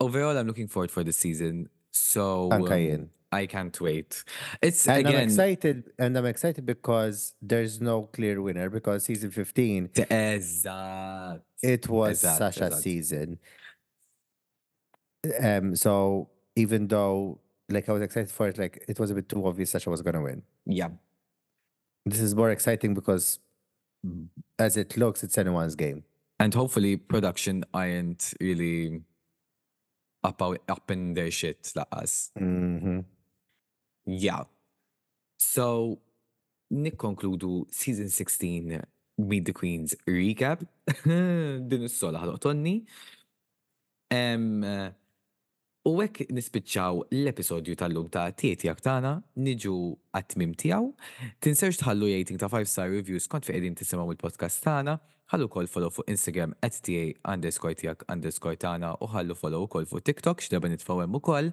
[0.00, 1.68] Overall, I'm looking forward for the season.
[1.92, 3.10] So um.
[3.34, 4.24] I can't wait.
[4.60, 9.88] It's And I'm excited, and I'm excited because there's no clear winner because season 15
[9.88, 11.40] Eżatt.
[11.62, 13.38] it was Sasha's season.
[15.40, 19.30] Um, so even though like I was excited for it, like it was a bit
[19.30, 20.42] too obvious Sasha was gonna win.
[20.66, 20.88] Yeah.
[22.04, 23.38] This is more exciting because
[24.58, 26.04] as it looks, it's anyone's game.
[26.38, 29.02] And hopefully production aren't really
[30.24, 32.30] up, up in their shit laqas.
[32.36, 33.00] hmm
[34.06, 34.44] Yeah.
[35.38, 36.00] So,
[36.72, 38.82] nikkonkludu season 16
[39.18, 40.66] Meet the Queens recap.
[41.04, 42.18] Din is-sola
[45.82, 49.74] U hekk nispiċċaw l-episodju tal-lum ta' tieti tagħna niġu
[50.14, 50.84] għat-tmim tijaw.
[51.42, 54.94] Tinsewx tħallu rating ta' 5 star reviews kont fi qegħdin tisimaw il-podcast tagħna.
[55.32, 57.02] Ħallu kol follow fuq Instagram at ta
[57.32, 61.50] underscore tijak underscore tagħna u ħallu follow ukoll fuq TikTok x'darba nitfawem ukoll.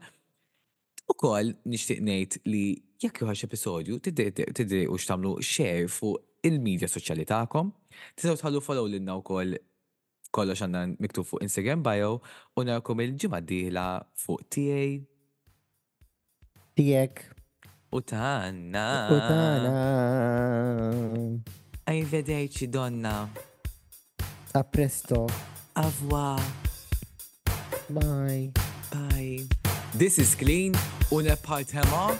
[1.09, 7.25] U kol nishtiq nejt li jekk juħax episodju tidri u xtamlu share fuq il-medja soċjali
[7.25, 7.73] ta'kom.
[8.13, 9.57] Tisaw tħallu follow l-inna u kol
[10.31, 12.19] kollox għanna miktub fuq Instagram bio
[12.55, 13.85] u narakom il-ġimma diħla
[14.25, 14.83] fuq TA
[16.79, 17.23] Tijek.
[17.91, 18.87] u tanna.
[19.11, 19.73] Utana.
[21.89, 23.27] Arrivederci donna.
[24.53, 25.25] A presto.
[25.75, 26.39] Avwa.
[27.89, 28.51] Bye.
[28.91, 29.47] Bye.
[29.97, 30.73] This is clean
[31.11, 32.13] u nepart hema